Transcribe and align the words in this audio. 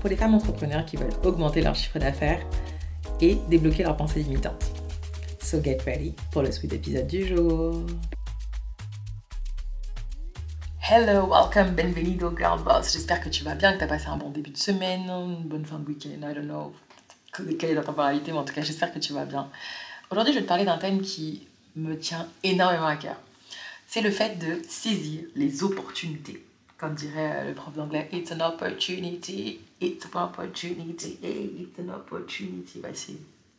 pour 0.00 0.08
les 0.08 0.16
femmes 0.16 0.34
entrepreneurs 0.34 0.84
qui 0.86 0.96
veulent 0.96 1.12
augmenter 1.22 1.60
leur 1.60 1.74
chiffre 1.74 1.98
d'affaires 1.98 2.40
et 3.20 3.36
débloquer 3.48 3.82
leurs 3.82 3.96
pensées 3.96 4.22
limitantes. 4.22 4.64
So 5.42 5.62
get 5.62 5.78
ready 5.84 6.14
pour 6.32 6.42
le 6.42 6.50
sweet 6.50 6.72
épisode 6.72 7.06
du 7.06 7.26
jour. 7.26 7.84
Hello, 10.90 11.28
welcome, 11.28 11.74
bienvenido 11.74 12.34
girl 12.36 12.62
boss. 12.62 12.92
J'espère 12.92 13.20
que 13.20 13.28
tu 13.28 13.44
vas 13.44 13.54
bien, 13.54 13.74
que 13.74 13.78
tu 13.78 13.84
as 13.84 13.86
passé 13.86 14.06
un 14.08 14.16
bon 14.16 14.30
début 14.30 14.50
de 14.50 14.56
semaine, 14.56 15.08
une 15.08 15.48
bonne 15.48 15.66
fin 15.66 15.78
de 15.78 15.86
week-end, 15.86 16.28
I 16.28 16.34
don't 16.34 16.46
know 16.46 16.72
quelle 17.58 17.70
est 17.70 17.74
la 17.74 17.84
temporalité, 17.84 18.32
mais 18.32 18.38
en 18.38 18.44
tout 18.44 18.54
cas 18.54 18.62
j'espère 18.62 18.92
que 18.92 18.98
tu 18.98 19.12
vas 19.12 19.24
bien. 19.24 19.48
Aujourd'hui 20.10 20.32
je 20.32 20.38
vais 20.38 20.44
te 20.44 20.48
parler 20.48 20.64
d'un 20.64 20.78
thème 20.78 21.00
qui 21.00 21.46
me 21.76 21.96
tient 21.98 22.26
énormément 22.42 22.86
à 22.86 22.96
cœur. 22.96 23.16
C'est 23.86 24.00
le 24.00 24.10
fait 24.10 24.38
de 24.38 24.62
saisir 24.68 25.22
les 25.36 25.62
opportunités 25.62 26.44
comme 26.80 26.94
dirait 26.94 27.42
euh, 27.42 27.48
le 27.48 27.54
prof 27.54 27.74
d'anglais, 27.74 28.08
it's 28.10 28.32
an 28.32 28.40
opportunity, 28.40 29.60
it's 29.82 30.06
an 30.06 30.24
opportunity, 30.24 31.18
it's 31.22 31.78
an 31.78 31.94
opportunity. 31.94 32.82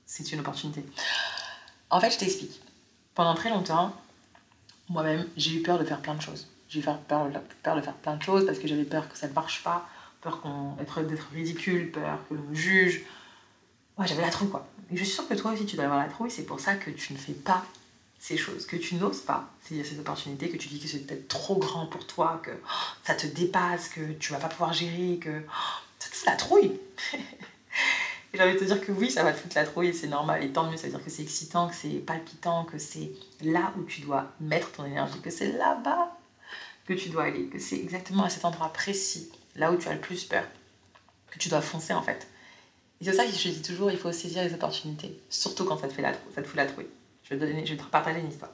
c'est 0.08 0.32
une 0.32 0.40
opportunité. 0.40 0.84
En 1.92 2.02
fait, 2.02 2.10
je 2.10 2.18
t'explique. 2.18 2.60
Pendant 3.14 3.36
très 3.36 3.52
longtemps, 3.52 3.94
moi-même, 4.90 5.28
j'ai 5.38 5.58
eu 5.58 5.62
peur 5.62 5.78
de 5.78 5.86
faire 5.86 6.02
plein 6.02 6.16
de 6.16 6.22
choses. 6.22 6.48
J'ai 6.68 6.80
eu 6.80 6.84
peur, 6.84 7.28
de 7.28 7.82
faire 7.82 7.94
plein 7.94 8.16
de 8.16 8.24
choses 8.24 8.46
parce 8.48 8.58
que 8.58 8.68
j'avais 8.68 8.86
peur 8.86 9.08
que 9.08 9.16
ça 9.16 9.28
ne 9.28 9.34
marche 9.34 9.62
pas, 9.62 9.88
peur 10.22 10.42
d'être 11.08 11.28
ridicule, 11.32 11.92
peur 11.92 12.18
que 12.28 12.34
l'on 12.34 12.42
me 12.42 12.56
juge. 12.56 13.04
Moi, 13.98 14.08
j'avais 14.08 14.24
la 14.24 14.32
trouille, 14.32 14.50
quoi. 14.50 14.68
Je 14.92 15.04
suis 15.04 15.14
sûre 15.14 15.28
que 15.28 15.36
toi 15.36 15.52
aussi, 15.52 15.68
tu 15.68 15.76
dois 15.76 15.86
avoir 15.86 16.00
la 16.00 16.10
trouille. 16.10 16.32
C'est 16.32 16.46
pour 16.46 16.60
ça 16.60 16.74
que 16.74 16.90
tu 16.90 17.14
ne 17.14 17.20
fais 17.20 17.34
pas 17.34 17.64
ces 18.22 18.38
choses, 18.38 18.68
que 18.68 18.76
tu 18.76 18.96
n'oses 18.96 19.22
pas 19.22 19.50
saisir 19.68 19.84
ces 19.84 20.00
opportunités, 20.00 20.48
que 20.50 20.58
tu 20.58 20.68
dis 20.70 20.80
que 20.80 20.88
c'est 20.88 21.00
peut-être 21.00 21.28
trop 21.28 21.58
grand 21.58 21.88
pour 21.88 22.06
toi, 22.06 22.40
que 22.44 22.52
oh, 22.52 22.68
ça 23.04 23.16
te 23.16 23.26
dépasse, 23.26 23.90
que 23.90 24.14
tu 24.14 24.32
vas 24.32 24.38
pas 24.38 24.48
pouvoir 24.48 24.74
gérer, 24.74 25.18
que 25.18 25.42
oh, 25.42 25.52
ça 25.98 26.10
te 26.10 26.16
fout 26.16 26.28
la 26.28 26.36
trouille. 26.36 26.80
et 27.14 27.18
j'ai 28.36 28.44
envie 28.44 28.54
de 28.54 28.60
te 28.60 28.64
dire 28.66 28.80
que 28.80 28.92
oui, 28.92 29.10
ça 29.10 29.24
va 29.24 29.34
te 29.34 29.40
foutre 29.40 29.56
la 29.56 29.66
trouille 29.66 29.92
c'est 29.96 30.08
normal. 30.08 30.44
Et 30.44 30.52
tant 30.52 30.70
mieux, 30.70 30.78
ça 30.78 30.84
veut 30.84 30.94
dire 30.94 31.04
que 31.04 31.10
c'est 31.10 31.24
excitant, 31.24 31.68
que 31.68 31.74
c'est 31.74 31.90
palpitant, 31.90 32.64
que 32.64 32.78
c'est 32.78 33.12
là 33.42 33.74
où 33.80 33.84
tu 33.86 34.02
dois 34.02 34.32
mettre 34.40 34.72
ton 34.72 34.86
énergie, 34.86 35.20
que 35.20 35.32
c'est 35.32 35.54
là-bas 35.54 36.16
que 36.86 36.94
tu 36.94 37.10
dois 37.10 37.24
aller, 37.24 37.48
que 37.48 37.58
c'est 37.58 37.78
exactement 37.78 38.24
à 38.24 38.30
cet 38.30 38.46
endroit 38.46 38.72
précis, 38.72 39.32
là 39.56 39.72
où 39.72 39.78
tu 39.78 39.88
as 39.88 39.94
le 39.96 40.00
plus 40.00 40.26
peur, 40.26 40.44
que 41.32 41.40
tu 41.40 41.50
dois 41.50 41.62
foncer 41.62 41.94
en 41.94 42.04
fait. 42.04 42.28
Et 43.02 43.06
c'est 43.06 43.14
ça 43.14 43.26
que 43.26 43.32
je 43.32 43.50
dis 43.50 43.64
toujours, 43.64 43.90
il 43.90 43.98
faut 43.98 44.12
saisir 44.12 44.44
les 44.44 44.54
opportunités, 44.54 45.20
surtout 45.32 45.66
quand 45.66 45.80
ça 45.80 45.88
te, 45.88 45.94
fait 45.94 46.04
la, 46.04 46.14
ça 46.36 46.44
te 46.44 46.48
fout 46.48 46.56
la 46.56 46.68
trouille. 46.68 46.88
Je 47.24 47.36
vais, 47.36 47.40
te 47.40 47.66
je 47.66 47.74
vais 47.74 47.78
te 47.78 47.84
partager 47.84 48.20
une 48.20 48.30
histoire. 48.30 48.52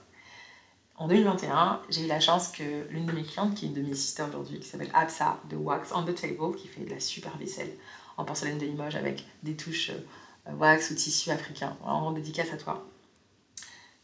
En 0.98 1.08
2021, 1.08 1.82
j'ai 1.90 2.06
eu 2.06 2.08
la 2.08 2.20
chance 2.20 2.50
que 2.50 2.88
l'une 2.90 3.06
de 3.06 3.12
mes 3.12 3.24
clientes, 3.24 3.54
qui 3.54 3.66
est 3.66 3.68
une 3.68 3.76
de 3.76 3.82
mes 3.82 3.94
sisters 3.94 4.28
aujourd'hui, 4.30 4.60
qui 4.60 4.68
s'appelle 4.68 4.90
Absa 4.94 5.40
de 5.50 5.56
Wax 5.56 5.92
on 5.94 6.04
the 6.04 6.16
Table, 6.16 6.56
qui 6.58 6.68
fait 6.68 6.82
de 6.82 6.90
la 6.90 7.00
super 7.00 7.38
vaisselle 7.38 7.72
en 8.18 8.26
porcelaine 8.26 8.58
de 8.58 8.66
Limoges 8.66 8.96
avec 8.96 9.26
des 9.44 9.56
touches 9.56 9.92
euh, 9.92 10.54
wax 10.54 10.90
ou 10.90 10.96
tissu 10.96 11.30
africain. 11.30 11.78
En 11.84 12.12
dédicace 12.12 12.52
à 12.52 12.58
toi. 12.58 12.88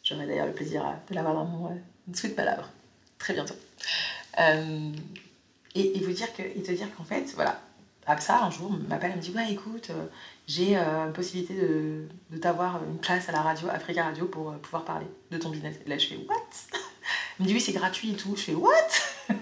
J'aurai 0.04 0.28
d'ailleurs 0.28 0.48
le 0.48 0.54
plaisir 0.54 0.84
de 1.10 1.16
l'avoir 1.16 1.34
dans 1.34 1.46
mon 1.46 1.72
euh, 1.72 1.76
suite 2.14 2.36
palabre 2.36 2.70
très 3.18 3.34
bientôt. 3.34 3.56
Euh, 4.40 4.92
et, 5.76 6.00
vous 6.04 6.12
dire 6.12 6.32
que, 6.36 6.44
et 6.44 6.62
te 6.62 6.72
dire 6.72 6.94
qu'en 6.96 7.04
fait, 7.04 7.32
voilà, 7.36 7.60
Absa 8.06 8.44
un 8.44 8.52
jour 8.52 8.72
m'appelle 8.90 9.12
et 9.12 9.16
me 9.16 9.22
dit 9.22 9.32
Ouais, 9.36 9.52
écoute, 9.52 9.92
j'ai 10.48 10.78
euh, 10.78 11.06
une 11.06 11.14
possibilité 11.14 11.56
de, 11.56 12.08
de 12.32 12.38
t'avoir 12.38 12.82
une 12.84 12.98
place 12.98 13.30
à 13.30 13.32
la 13.32 13.42
radio, 13.42 13.70
Africa 13.70 14.04
Radio, 14.04 14.26
pour 14.26 14.50
euh, 14.50 14.58
pouvoir 14.58 14.84
parler 14.84 15.08
de 15.32 15.38
ton 15.38 15.50
business. 15.50 15.76
Et 15.86 15.90
là, 15.90 15.98
je 15.98 16.08
fais 16.08 16.18
What? 16.18 16.80
Il 17.40 17.44
me 17.44 17.48
dit 17.48 17.54
Oui, 17.54 17.62
c'est 17.62 17.72
gratuit 17.72 18.12
et 18.12 18.16
tout. 18.16 18.36
Je 18.36 18.42
fais 18.42 18.56
What? 18.56 18.72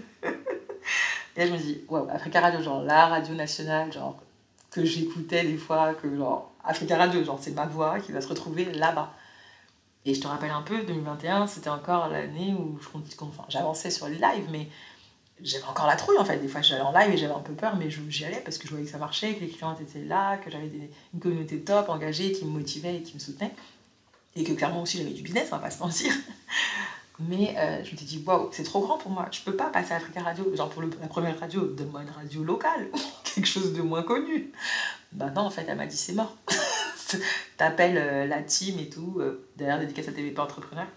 Et 1.36 1.40
là, 1.40 1.48
je 1.48 1.52
me 1.54 1.58
dis 1.58 1.82
Waouh, 1.88 2.10
Africa 2.10 2.42
Radio, 2.42 2.62
genre 2.62 2.84
la 2.84 3.08
radio 3.08 3.34
nationale, 3.34 3.92
genre 3.92 4.22
que 4.70 4.86
j'écoutais 4.86 5.44
des 5.44 5.58
fois, 5.58 5.94
que 5.94 6.16
genre 6.16 6.52
Africa 6.64 6.98
Radio, 6.98 7.24
genre 7.24 7.40
c'est 7.42 7.52
ma 7.52 7.66
voix 7.66 8.00
qui 8.00 8.12
va 8.12 8.22
se 8.22 8.28
retrouver 8.28 8.66
là-bas. 8.66 9.14
Et 10.06 10.14
je 10.14 10.22
te 10.22 10.28
rappelle 10.28 10.52
un 10.52 10.64
peu, 10.64 10.84
2021, 10.84 11.48
c'était 11.48 11.70
encore 11.70 12.10
l'année 12.10 12.56
où 12.58 12.80
j'avançais 13.50 13.92
sur 13.92 14.08
les 14.08 14.16
lives, 14.16 14.50
mais 14.52 14.68
j'avais 15.44 15.64
encore 15.66 15.88
la 15.88 15.96
trouille 15.96 16.18
en 16.18 16.26
fait. 16.26 16.38
Des 16.38 16.48
fois, 16.48 16.62
j'allais 16.62 16.82
en 16.82 16.92
live 16.92 17.12
et 17.14 17.18
j'avais 17.18 17.34
un 17.34 17.40
peu 17.40 17.54
peur, 17.54 17.76
mais 17.76 17.90
j'y 17.90 18.26
allais 18.26 18.42
parce 18.44 18.58
que 18.58 18.66
je 18.66 18.72
voyais 18.72 18.86
que 18.86 18.92
ça 18.92 18.98
marchait, 18.98 19.34
que 19.36 19.42
les 19.42 19.50
clients 19.50 19.76
étaient 19.80 20.04
là, 20.04 20.38
que 20.38 20.50
j'avais 20.50 20.72
une 21.14 21.20
communauté 21.20 21.60
top, 21.62 21.90
engagée, 21.90 22.32
qui 22.32 22.46
me 22.46 22.52
motivait 22.52 22.98
et 22.98 23.02
qui 23.02 23.16
me 23.16 23.20
soutenait. 23.20 23.54
Et 24.36 24.44
que 24.44 24.54
clairement 24.54 24.84
aussi, 24.84 24.98
j'avais 24.98 25.12
du 25.12 25.22
business, 25.22 25.50
on 25.52 25.56
va 25.56 25.64
pas 25.64 25.72
se 25.72 25.80
mentir. 25.80 26.14
Mais 27.20 27.56
euh, 27.58 27.84
je 27.84 27.92
me 27.92 27.98
suis 27.98 28.06
dit, 28.06 28.24
waouh, 28.26 28.50
c'est 28.52 28.64
trop 28.64 28.82
grand 28.82 28.98
pour 28.98 29.12
moi. 29.12 29.28
Je 29.32 29.42
peux 29.42 29.56
pas 29.56 29.70
passer 29.70 29.94
à 29.94 29.98
Africa 29.98 30.22
Radio. 30.22 30.56
Genre 30.56 30.70
pour 30.70 30.82
la 30.82 31.08
première 31.08 31.40
radio, 31.40 31.66
donne-moi 31.66 32.02
une 32.02 32.10
radio 32.10 32.44
locale, 32.44 32.88
quelque 33.36 33.48
chose 33.48 33.74
de 33.74 33.82
moins 33.82 34.04
connu. 34.04 34.52
Bah 35.12 35.30
non, 35.30 35.42
en 35.42 35.50
fait, 35.50 35.66
elle 35.68 35.78
m'a 35.78 35.86
dit, 35.86 35.98
c'est 35.98 36.14
mort. 36.14 36.36
T'appelles 37.58 37.98
euh, 37.98 38.26
la 38.26 38.42
team 38.42 38.80
et 38.80 38.90
tout. 38.90 39.18
Euh, 39.20 39.48
D'ailleurs, 39.58 39.80
dédicace 39.80 40.08
à 40.08 40.14
TVP 40.14 40.40
Entrepreneur 40.40 40.88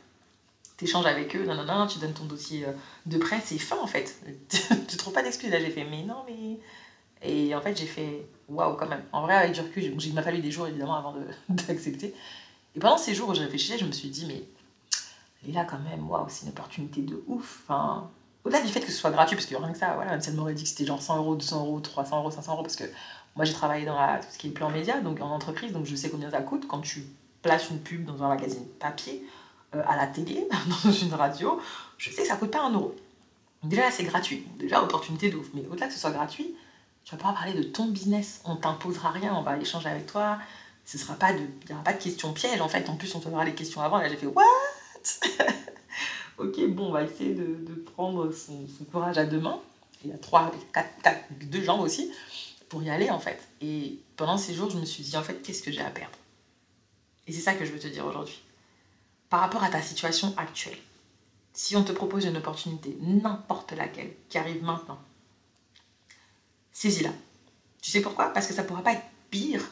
t'échanges 0.77 1.07
avec 1.07 1.35
eux, 1.37 1.45
non, 1.45 1.87
tu 1.87 1.99
donnes 1.99 2.13
ton 2.13 2.25
dossier 2.25 2.65
euh, 2.65 2.73
de 3.07 3.19
prêt, 3.19 3.41
c'est 3.45 3.59
fin 3.59 3.79
en 3.79 3.87
fait. 3.87 4.17
tu 4.89 4.97
trouves 4.97 5.13
pas 5.13 5.23
d'excuses 5.23 5.51
Là, 5.51 5.61
j'ai 5.61 5.71
fait, 5.71 5.85
mais 5.85 6.03
non, 6.03 6.25
mais. 6.27 6.59
Et 7.27 7.55
en 7.55 7.61
fait, 7.61 7.77
j'ai 7.79 7.87
fait, 7.87 8.27
waouh, 8.49 8.77
quand 8.77 8.89
même. 8.89 9.03
En 9.13 9.23
vrai, 9.23 9.35
avec 9.35 9.53
du 9.53 9.61
recul, 9.61 9.83
il 9.83 10.15
m'a 10.15 10.23
fallu 10.23 10.41
des 10.41 10.51
jours 10.51 10.67
évidemment 10.67 10.97
avant 10.97 11.15
d'accepter. 11.49 12.15
Et 12.77 12.81
pendant 12.81 12.99
ces 12.99 13.15
jours 13.15 13.31
où 13.31 13.35
je 13.35 13.41
réfléchissais, 13.41 13.79
je 13.79 13.85
me 13.87 13.93
suis 13.93 14.09
dit, 14.09 14.27
mais 14.27 15.53
là, 15.53 15.65
quand 15.65 15.79
même, 15.79 16.09
waouh, 16.09 16.27
c'est 16.29 16.45
une 16.45 16.51
opportunité 16.51 17.01
de 17.01 17.23
ouf. 17.29 17.63
Enfin, 17.65 18.11
au-delà 18.45 18.61
du 18.61 18.69
fait 18.69 18.81
que 18.81 18.91
ce 18.91 18.99
soit 18.99 19.11
gratuit, 19.11 19.37
parce 19.37 19.51
a 19.51 19.59
rien 19.59 19.73
que 19.73 19.79
ça, 19.79 19.95
voilà, 19.95 20.11
même 20.11 20.21
si 20.21 20.29
elle 20.29 20.37
m'aurait 20.37 20.55
dit 20.55 20.65
que 20.65 20.69
c'était 20.69 20.85
genre 20.85 21.01
100 21.01 21.17
euros, 21.19 21.35
200 21.35 21.65
euros, 21.65 21.81
300 21.81 22.19
euros, 22.21 22.31
500 22.31 22.53
euros, 22.53 22.63
parce 22.63 22.77
que 22.77 22.85
moi 23.37 23.45
j'ai 23.45 23.55
travaillé 23.55 23.87
dans 23.87 23.97
tout 24.19 24.27
ce 24.31 24.39
qui 24.39 24.49
est 24.49 24.51
plan 24.51 24.71
média, 24.71 25.01
donc 25.01 25.21
en 25.21 25.31
entreprise, 25.31 25.73
donc 25.73 25.87
je 25.87 25.97
sais 25.97 26.11
combien 26.11 26.31
ça 26.31 26.43
coûte 26.43 26.67
quand 26.69 26.81
tu 26.81 27.07
places 27.43 27.71
une 27.71 27.79
pub 27.79 28.05
dans 28.05 28.23
un 28.23 28.29
magazine 28.29 28.67
papier 28.79 29.25
à 29.87 29.97
la 29.97 30.07
télé, 30.07 30.47
dans 30.85 30.93
une 30.93 31.15
radio, 31.15 31.61
je 31.99 32.11
sais 32.11 32.23
que 32.23 32.29
ça 32.29 32.37
coûte 32.37 32.51
pas 32.51 32.63
un 32.63 32.73
euro. 32.73 32.95
Déjà, 33.63 33.91
c'est 33.91 34.05
gratuit. 34.05 34.47
Déjà, 34.59 34.83
opportunité 34.83 35.31
de. 35.31 35.39
Mais 35.55 35.65
au-delà 35.71 35.87
que 35.87 35.95
ce 35.95 35.99
soit 35.99 36.11
gratuit, 36.11 36.55
tu 37.05 37.13
vas 37.13 37.17
pouvoir 37.17 37.35
parler 37.35 37.55
de 37.55 37.63
ton 37.63 37.87
business. 37.87 38.43
On 38.45 38.57
t'imposera 38.57 39.11
rien, 39.11 39.35
on 39.35 39.43
va 39.43 39.57
échanger 39.57 39.89
avec 39.89 40.07
toi. 40.07 40.39
Ce 40.85 40.99
sera 40.99 41.15
pas 41.15 41.33
de, 41.33 41.39
il 41.39 41.69
n'y 41.69 41.73
aura 41.73 41.83
pas 41.83 41.95
de 41.95 42.03
questions 42.03 42.33
pièges 42.35 42.61
en 42.61 42.69
fait. 42.69 42.89
En 42.91 42.97
plus, 42.97 43.15
on 43.15 43.21
te 43.21 43.25
donnera 43.25 43.45
les 43.45 43.55
questions 43.55 43.81
avant. 43.81 44.01
Et 44.01 44.03
là, 44.03 44.09
j'ai 44.11 44.17
fait 44.17 44.27
What? 44.27 44.45
Ok, 46.37 46.61
bon, 46.71 46.89
on 46.89 46.91
va 46.91 47.05
essayer 47.05 47.33
de, 47.33 47.45
de 47.45 47.75
prendre 47.75 48.33
son, 48.33 48.67
son, 48.67 48.85
courage 48.85 49.19
à 49.19 49.25
deux 49.25 49.39
mains. 49.39 49.61
Il 50.05 50.11
y 50.11 50.13
a 50.13 50.19
trois, 50.19 50.51
quatre, 50.73 50.91
quatre, 51.01 51.25
deux 51.31 51.63
jambes 51.63 51.81
aussi 51.81 52.11
pour 52.69 52.83
y 52.83 52.91
aller 52.91 53.09
en 53.09 53.21
fait. 53.21 53.41
Et 53.61 54.01
pendant 54.17 54.37
ces 54.37 54.53
jours, 54.53 54.69
je 54.69 54.77
me 54.77 54.85
suis 54.85 55.05
dit 55.05 55.17
en 55.17 55.23
fait, 55.23 55.41
qu'est-ce 55.43 55.63
que 55.63 55.71
j'ai 55.71 55.81
à 55.81 55.91
perdre? 55.91 56.19
Et 57.29 57.33
c'est 57.33 57.41
ça 57.41 57.55
que 57.55 57.65
je 57.65 57.71
veux 57.71 57.79
te 57.79 57.87
dire 57.87 58.05
aujourd'hui 58.05 58.43
par 59.35 59.41
rapport 59.41 59.65
à 59.65 59.69
ta 59.69 59.83
situation 59.83 60.33
actuelle. 60.37 60.79
Si 61.53 61.75
on 61.75 61.83
te 61.83 61.91
propose 61.91 62.25
une 62.25 62.37
opportunité, 62.37 62.97
n'importe 63.01 63.73
laquelle, 63.73 64.13
qui 64.29 64.39
arrive 64.39 64.63
maintenant, 64.63 65.01
saisis-la. 66.71 67.11
Tu 67.83 67.91
sais 67.91 68.01
pourquoi? 68.01 68.27
Parce 68.33 68.47
que 68.47 68.55
ça 68.55 68.63
ne 68.63 68.69
pourra 68.69 68.83
pas 68.83 68.93
être 68.93 69.03
pire 69.31 69.69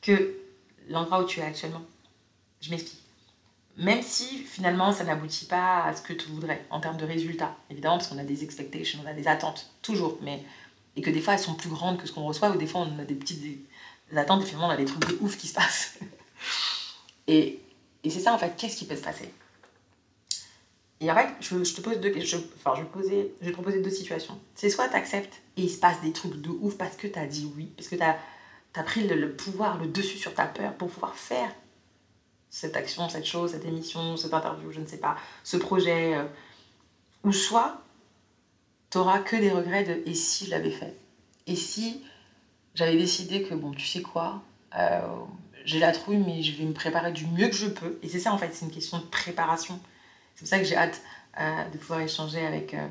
que 0.00 0.32
l'endroit 0.88 1.24
où 1.24 1.26
tu 1.26 1.40
es 1.40 1.42
actuellement. 1.42 1.82
Je 2.60 2.70
m'explique. 2.70 3.02
Même 3.78 4.00
si 4.00 4.44
finalement 4.44 4.92
ça 4.92 5.02
n'aboutit 5.02 5.46
pas 5.46 5.82
à 5.82 5.96
ce 5.96 6.00
que 6.00 6.12
tu 6.12 6.28
voudrais 6.28 6.64
en 6.70 6.78
termes 6.78 6.98
de 6.98 7.06
résultats, 7.06 7.56
évidemment, 7.68 7.98
parce 7.98 8.10
qu'on 8.10 8.18
a 8.18 8.22
des 8.22 8.44
expectations, 8.44 9.00
on 9.04 9.08
a 9.08 9.12
des 9.12 9.26
attentes, 9.26 9.72
toujours, 9.82 10.18
mais 10.22 10.40
et 10.94 11.02
que 11.02 11.10
des 11.10 11.20
fois 11.20 11.34
elles 11.34 11.40
sont 11.40 11.56
plus 11.56 11.68
grandes 11.68 11.98
que 11.98 12.06
ce 12.06 12.12
qu'on 12.12 12.22
reçoit, 12.22 12.50
ou 12.50 12.58
des 12.58 12.68
fois 12.68 12.82
on 12.82 12.96
a 13.00 13.04
des 13.04 13.16
petites 13.16 13.42
attentes, 14.14 14.44
et 14.44 14.46
finalement 14.46 14.68
on 14.68 14.70
a 14.70 14.76
des 14.76 14.84
trucs 14.84 15.04
de 15.04 15.18
ouf 15.20 15.36
qui 15.36 15.48
se 15.48 15.54
passent. 15.54 15.98
et 17.26 17.58
et 18.04 18.10
c'est 18.10 18.20
ça 18.20 18.32
en 18.32 18.38
fait, 18.38 18.54
qu'est-ce 18.56 18.76
qui 18.76 18.84
peut 18.84 18.96
se 18.96 19.02
passer? 19.02 19.32
Et 21.00 21.10
en 21.10 21.14
fait, 21.14 21.28
je, 21.40 21.74
te 21.74 21.80
pose 21.80 21.98
deux 21.98 22.12
je, 22.20 22.36
enfin, 22.56 22.74
je, 22.78 22.84
poser, 22.84 23.34
je 23.42 23.50
proposer 23.50 23.82
deux 23.82 23.90
situations. 23.90 24.38
C'est 24.54 24.70
soit 24.70 24.88
tu 24.88 24.94
acceptes 24.94 25.42
et 25.56 25.62
il 25.62 25.70
se 25.70 25.78
passe 25.78 26.00
des 26.00 26.12
trucs 26.12 26.40
de 26.40 26.48
ouf 26.48 26.76
parce 26.76 26.96
que 26.96 27.06
tu 27.06 27.18
as 27.18 27.26
dit 27.26 27.50
oui, 27.56 27.66
parce 27.76 27.88
que 27.88 27.96
tu 27.96 28.02
as, 28.02 28.16
as, 28.74 28.82
pris 28.82 29.06
le, 29.06 29.32
pouvoir, 29.32 29.78
le 29.78 29.86
dessus 29.86 30.18
sur 30.18 30.34
ta 30.34 30.46
peur 30.46 30.72
pour 30.74 30.88
pouvoir 30.88 31.14
faire 31.14 31.50
cette 32.48 32.76
action, 32.76 33.08
cette 33.08 33.26
chose, 33.26 33.50
cette 33.50 33.64
émission, 33.64 34.16
cette 34.16 34.32
interview, 34.32 34.70
je 34.70 34.80
ne 34.80 34.86
sais 34.86 34.98
pas, 34.98 35.16
ce 35.42 35.56
projet. 35.56 36.14
Euh, 36.14 36.24
ou 37.24 37.32
soit 37.32 37.82
tu 38.90 38.98
n'auras 38.98 39.18
que 39.18 39.36
des 39.36 39.50
regrets 39.50 39.84
de 39.84 40.02
et 40.06 40.14
si 40.14 40.46
je 40.46 40.50
l'avais 40.50 40.70
fait? 40.70 40.96
Et 41.46 41.56
si 41.56 42.02
j'avais 42.74 42.96
décidé 42.96 43.42
que, 43.42 43.54
bon, 43.54 43.72
tu 43.72 43.86
sais 43.86 44.02
quoi, 44.02 44.42
euh, 44.78 45.00
j'ai 45.64 45.78
la 45.78 45.92
trouille, 45.92 46.18
mais 46.18 46.42
je 46.42 46.56
vais 46.56 46.64
me 46.64 46.72
préparer 46.72 47.12
du 47.12 47.26
mieux 47.26 47.48
que 47.48 47.54
je 47.54 47.66
peux. 47.66 47.98
Et 48.02 48.08
c'est 48.08 48.20
ça, 48.20 48.32
en 48.32 48.38
fait, 48.38 48.50
c'est 48.52 48.64
une 48.64 48.70
question 48.70 48.98
de 48.98 49.04
préparation. 49.04 49.78
C'est 50.34 50.40
pour 50.40 50.48
ça 50.48 50.58
que 50.58 50.64
j'ai 50.64 50.76
hâte 50.76 51.00
euh, 51.40 51.68
de 51.70 51.78
pouvoir 51.78 52.00
échanger 52.00 52.44
avec 52.44 52.74
euh, 52.74 52.86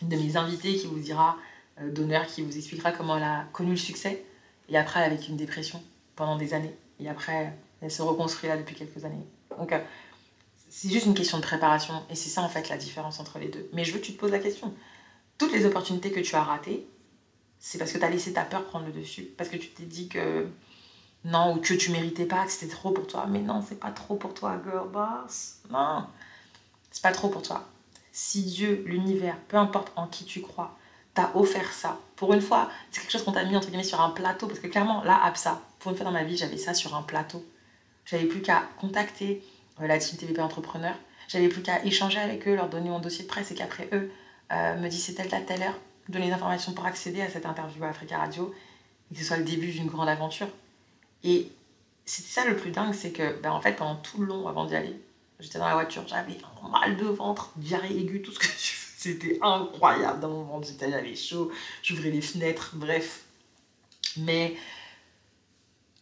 une 0.00 0.08
de 0.08 0.16
mes 0.16 0.36
invitées 0.36 0.76
qui 0.76 0.86
vous 0.86 0.98
dira 0.98 1.36
d'honneur, 1.80 2.26
qui 2.26 2.42
vous 2.42 2.56
expliquera 2.56 2.92
comment 2.92 3.16
elle 3.16 3.22
a 3.22 3.44
connu 3.52 3.70
le 3.70 3.76
succès. 3.76 4.24
Et 4.68 4.76
après, 4.76 5.02
avec 5.02 5.28
une 5.28 5.36
dépression 5.36 5.82
pendant 6.16 6.36
des 6.36 6.54
années. 6.54 6.74
Et 7.00 7.08
après, 7.08 7.52
elle 7.80 7.90
se 7.90 8.02
reconstruit 8.02 8.48
là 8.48 8.56
depuis 8.56 8.74
quelques 8.74 9.04
années. 9.04 9.24
Donc, 9.58 9.72
c'est 10.74 10.88
juste 10.88 11.04
une 11.04 11.14
question 11.14 11.36
de 11.36 11.42
préparation. 11.42 12.02
Et 12.08 12.14
c'est 12.14 12.30
ça, 12.30 12.40
en 12.40 12.48
fait, 12.48 12.70
la 12.70 12.78
différence 12.78 13.20
entre 13.20 13.38
les 13.38 13.48
deux. 13.48 13.68
Mais 13.74 13.84
je 13.84 13.92
veux 13.92 13.98
que 13.98 14.06
tu 14.06 14.14
te 14.14 14.18
poses 14.18 14.30
la 14.30 14.38
question. 14.38 14.72
Toutes 15.36 15.52
les 15.52 15.66
opportunités 15.66 16.10
que 16.10 16.20
tu 16.20 16.34
as 16.34 16.42
ratées, 16.42 16.86
c'est 17.58 17.76
parce 17.76 17.92
que 17.92 17.98
tu 17.98 18.04
as 18.04 18.08
laissé 18.08 18.32
ta 18.32 18.42
peur 18.42 18.64
prendre 18.64 18.86
le 18.86 18.92
dessus. 18.92 19.28
Parce 19.36 19.50
que 19.50 19.58
tu 19.58 19.68
t'es 19.68 19.84
dit 19.84 20.08
que 20.08 20.46
non, 21.24 21.54
ou 21.54 21.60
que 21.60 21.74
tu 21.74 21.90
méritais 21.90 22.26
pas, 22.26 22.44
que 22.44 22.50
c'était 22.50 22.72
trop 22.72 22.90
pour 22.90 23.06
toi. 23.06 23.26
Mais 23.28 23.40
non, 23.40 23.64
c'est 23.66 23.78
pas 23.78 23.90
trop 23.90 24.16
pour 24.16 24.34
toi, 24.34 24.60
girl 24.64 24.88
boss. 24.88 25.58
Non, 25.70 26.06
c'est 26.90 27.02
pas 27.02 27.12
trop 27.12 27.28
pour 27.28 27.42
toi. 27.42 27.64
Si 28.12 28.42
Dieu, 28.42 28.82
l'univers, 28.86 29.36
peu 29.48 29.56
importe 29.56 29.92
en 29.96 30.06
qui 30.06 30.24
tu 30.24 30.42
crois, 30.42 30.76
t'a 31.14 31.30
offert 31.34 31.72
ça, 31.72 31.98
pour 32.16 32.32
une 32.34 32.40
fois, 32.40 32.70
c'est 32.90 33.00
quelque 33.00 33.10
chose 33.10 33.24
qu'on 33.24 33.32
t'a 33.32 33.44
mis 33.44 33.56
entre 33.56 33.68
guillemets 33.68 33.84
sur 33.84 34.00
un 34.00 34.10
plateau. 34.10 34.46
Parce 34.46 34.58
que 34.58 34.66
clairement, 34.66 35.02
là, 35.04 35.32
ça, 35.36 35.62
pour 35.78 35.90
une 35.92 35.96
fois 35.96 36.04
dans 36.04 36.12
ma 36.12 36.24
vie, 36.24 36.36
j'avais 36.36 36.56
ça 36.56 36.74
sur 36.74 36.94
un 36.94 37.02
plateau. 37.02 37.44
J'avais 38.04 38.24
plus 38.24 38.42
qu'à 38.42 38.64
contacter 38.80 39.44
euh, 39.80 39.86
la 39.86 39.98
team 39.98 40.18
TVP 40.18 40.40
Entrepreneur. 40.40 40.94
J'avais 41.28 41.48
plus 41.48 41.62
qu'à 41.62 41.84
échanger 41.84 42.18
avec 42.18 42.46
eux, 42.48 42.56
leur 42.56 42.68
donner 42.68 42.90
mon 42.90 42.98
dossier 42.98 43.24
de 43.24 43.28
presse 43.28 43.50
et 43.52 43.54
qu'après 43.54 43.88
eux 43.92 44.10
euh, 44.52 44.76
me 44.76 44.88
disent 44.88 45.04
c'est 45.04 45.14
telle 45.14 45.28
telle 45.46 45.62
heure, 45.62 45.78
donner 46.08 46.26
les 46.26 46.32
informations 46.32 46.72
pour 46.72 46.84
accéder 46.84 47.22
à 47.22 47.30
cette 47.30 47.46
interview 47.46 47.84
à 47.84 47.88
Africa 47.88 48.18
Radio 48.18 48.52
et 49.10 49.14
que 49.14 49.20
ce 49.20 49.26
soit 49.26 49.36
le 49.36 49.44
début 49.44 49.70
d'une 49.70 49.86
grande 49.86 50.08
aventure. 50.08 50.48
Et 51.24 51.50
c'était 52.04 52.28
ça 52.28 52.44
le 52.44 52.56
plus 52.56 52.70
dingue, 52.70 52.94
c'est 52.94 53.12
que 53.12 53.40
ben, 53.40 53.50
en 53.50 53.60
fait, 53.60 53.74
pendant 53.74 53.96
tout 53.96 54.20
le 54.20 54.26
long 54.26 54.48
avant 54.48 54.64
d'y 54.64 54.74
aller, 54.74 55.00
j'étais 55.40 55.58
dans 55.58 55.68
la 55.68 55.74
voiture, 55.74 56.02
j'avais 56.06 56.38
mal 56.70 56.96
de 56.96 57.06
ventre, 57.06 57.52
diarrhée 57.56 57.96
aiguë, 57.96 58.22
tout 58.22 58.32
ce 58.32 58.38
que 58.38 58.46
je 58.58 58.72
C'était 58.98 59.38
incroyable 59.42 60.20
dans 60.20 60.30
mon 60.30 60.44
ventre, 60.44 60.68
j'avais 60.78 61.16
chaud, 61.16 61.50
j'ouvrais 61.82 62.10
les 62.10 62.22
fenêtres, 62.22 62.72
bref. 62.74 63.22
Mais, 64.16 64.56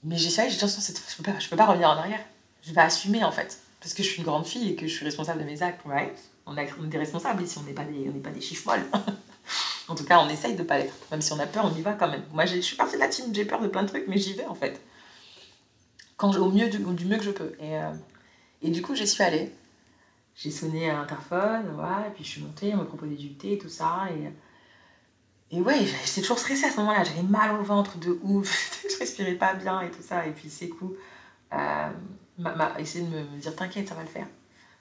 mais 0.02 0.16
j'ai 0.16 0.30
ça, 0.30 0.48
j'ai 0.48 0.58
l'impression 0.58 0.94
je 1.08 1.16
peux 1.16 1.22
pas, 1.22 1.38
je 1.38 1.48
peux 1.48 1.56
pas 1.56 1.66
revenir 1.66 1.88
en 1.88 1.96
arrière 1.96 2.24
je 2.62 2.72
vais 2.72 2.80
assumer 2.80 3.24
en 3.24 3.32
fait. 3.32 3.60
Parce 3.80 3.94
que 3.94 4.02
je 4.02 4.08
suis 4.08 4.18
une 4.18 4.24
grande 4.24 4.46
fille 4.46 4.70
et 4.70 4.76
que 4.76 4.86
je 4.86 4.94
suis 4.94 5.04
responsable 5.04 5.40
de 5.40 5.44
mes 5.44 5.62
actes, 5.62 5.80
right? 5.86 6.16
On, 6.46 6.56
est 6.56 6.70
des 6.82 6.98
responsables 6.98 7.42
ici, 7.42 7.58
on 7.58 7.62
n'est 7.62 7.72
pas, 7.72 7.84
des, 7.84 8.10
pas 8.20 8.30
des 8.30 8.40
chiffres 8.40 8.66
molles. 8.66 8.84
en 9.88 9.94
tout 9.94 10.04
cas, 10.04 10.18
on 10.20 10.28
essaye 10.28 10.54
de 10.54 10.62
pas 10.62 10.78
l'être. 10.78 10.94
Même 11.10 11.22
si 11.22 11.32
on 11.32 11.38
a 11.38 11.46
peur, 11.46 11.70
on 11.72 11.78
y 11.78 11.80
va 11.80 11.92
quand 11.92 12.08
même. 12.08 12.24
Moi, 12.32 12.44
je 12.44 12.60
suis 12.60 12.76
partie 12.76 12.96
de 12.96 13.00
la 13.00 13.08
team, 13.08 13.26
j'ai 13.32 13.44
peur 13.44 13.60
de 13.60 13.68
plein 13.68 13.82
de 13.84 13.88
trucs, 13.88 14.06
mais 14.08 14.18
j'y 14.18 14.34
vais 14.34 14.46
en 14.46 14.54
fait. 14.54 14.80
Quand, 16.20 16.36
au 16.36 16.50
mieux 16.50 16.68
du, 16.68 17.06
mieux 17.06 17.16
que 17.16 17.24
je 17.24 17.30
peux. 17.30 17.54
Et, 17.58 17.78
euh, 17.78 17.92
et 18.60 18.70
du 18.70 18.82
coup, 18.82 18.94
j'y 18.94 19.06
suis 19.06 19.22
allée. 19.22 19.50
J'ai 20.34 20.50
sonné 20.50 20.90
à 20.90 20.92
l'interphone, 20.92 21.64
voilà, 21.74 22.08
et 22.08 22.10
puis 22.10 22.24
je 22.24 22.28
suis 22.28 22.42
montée, 22.42 22.74
on 22.74 22.78
me 22.78 22.84
proposait 22.84 23.14
du 23.14 23.32
thé, 23.32 23.56
tout 23.56 23.70
ça. 23.70 24.06
Et, 24.10 25.56
et 25.56 25.62
ouais, 25.62 25.78
j'étais 26.04 26.20
toujours 26.20 26.38
stressée 26.38 26.66
à 26.66 26.70
ce 26.70 26.76
moment-là. 26.76 27.04
J'avais 27.04 27.22
mal 27.22 27.58
au 27.58 27.62
ventre 27.62 27.96
de 27.96 28.18
ouf. 28.22 28.84
je 28.90 28.98
respirais 28.98 29.34
pas 29.34 29.54
bien 29.54 29.80
et 29.80 29.90
tout 29.90 30.02
ça. 30.02 30.26
Et 30.26 30.32
puis 30.32 30.50
c'est 30.50 30.68
cool. 30.68 30.94
Euh, 31.54 31.88
m'a 32.36 32.78
essayé 32.78 33.06
de 33.06 33.10
me, 33.10 33.22
dire 33.38 33.56
T'inquiète, 33.56 33.88
ça 33.88 33.94
va 33.94 34.02
le 34.02 34.08
faire. 34.08 34.26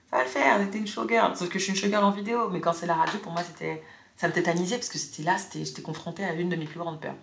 Ça 0.10 0.18
va 0.18 0.24
le 0.24 0.30
faire, 0.30 0.62
j'étais 0.62 0.80
une 0.80 0.88
showgirl. 0.88 1.38
Sauf 1.38 1.48
que 1.48 1.58
je 1.58 1.64
suis 1.64 1.72
une 1.72 1.80
showgirl 1.80 2.04
en 2.04 2.12
vidéo, 2.12 2.50
mais 2.50 2.60
quand 2.60 2.74
c'est 2.74 2.86
la 2.86 2.96
radio, 2.96 3.18
pour 3.20 3.32
moi, 3.32 3.44
c'était 3.44 3.82
ça 4.18 4.28
me 4.28 4.34
tétanisait 4.34 4.76
parce 4.76 4.90
que 4.90 4.98
c'était 4.98 5.24
là, 5.24 5.38
j'étais 5.54 5.82
confrontée 5.82 6.26
à 6.26 6.34
une 6.34 6.50
de 6.50 6.58
mes 6.58 6.66
plus 6.66 6.80
grandes 6.80 7.00
peurs. 7.00 7.16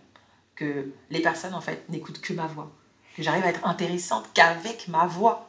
Que 0.55 0.91
les 1.11 1.21
personnes, 1.21 1.53
en 1.53 1.61
fait, 1.61 1.87
n'écoutent 1.91 2.23
que 2.23 2.33
ma 2.33 2.47
voix. 2.47 2.73
Que 3.17 3.23
j'arrive 3.23 3.45
à 3.45 3.49
être 3.49 3.67
intéressante 3.67 4.27
qu'avec 4.35 4.89
ma 4.89 5.07
voix. 5.07 5.49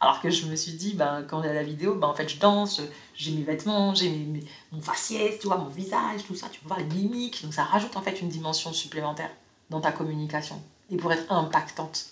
Alors 0.00 0.20
que 0.20 0.30
je 0.30 0.46
me 0.46 0.56
suis 0.56 0.72
dit, 0.72 0.94
ben, 0.94 1.22
quand 1.28 1.40
on 1.40 1.44
est 1.44 1.48
à 1.50 1.52
la 1.52 1.62
vidéo, 1.62 1.94
ben, 1.94 2.08
en 2.08 2.14
fait, 2.14 2.28
je 2.28 2.38
danse, 2.38 2.80
j'ai 3.14 3.30
mes 3.32 3.42
vêtements, 3.42 3.94
j'ai 3.94 4.26
mon 4.72 4.80
faciès, 4.80 5.38
tu 5.38 5.46
vois, 5.46 5.58
mon 5.58 5.68
visage, 5.68 6.24
tout 6.26 6.34
ça, 6.34 6.48
tu 6.50 6.60
peux 6.60 6.68
voir 6.68 6.80
les 6.80 6.86
mimiques. 6.86 7.42
Donc 7.42 7.54
ça 7.54 7.64
rajoute 7.64 7.96
en 7.96 8.02
fait 8.02 8.20
une 8.20 8.28
dimension 8.28 8.72
supplémentaire 8.72 9.30
dans 9.70 9.80
ta 9.80 9.92
communication. 9.92 10.60
Et 10.90 10.96
pour 10.96 11.12
être 11.12 11.30
impactante. 11.30 12.06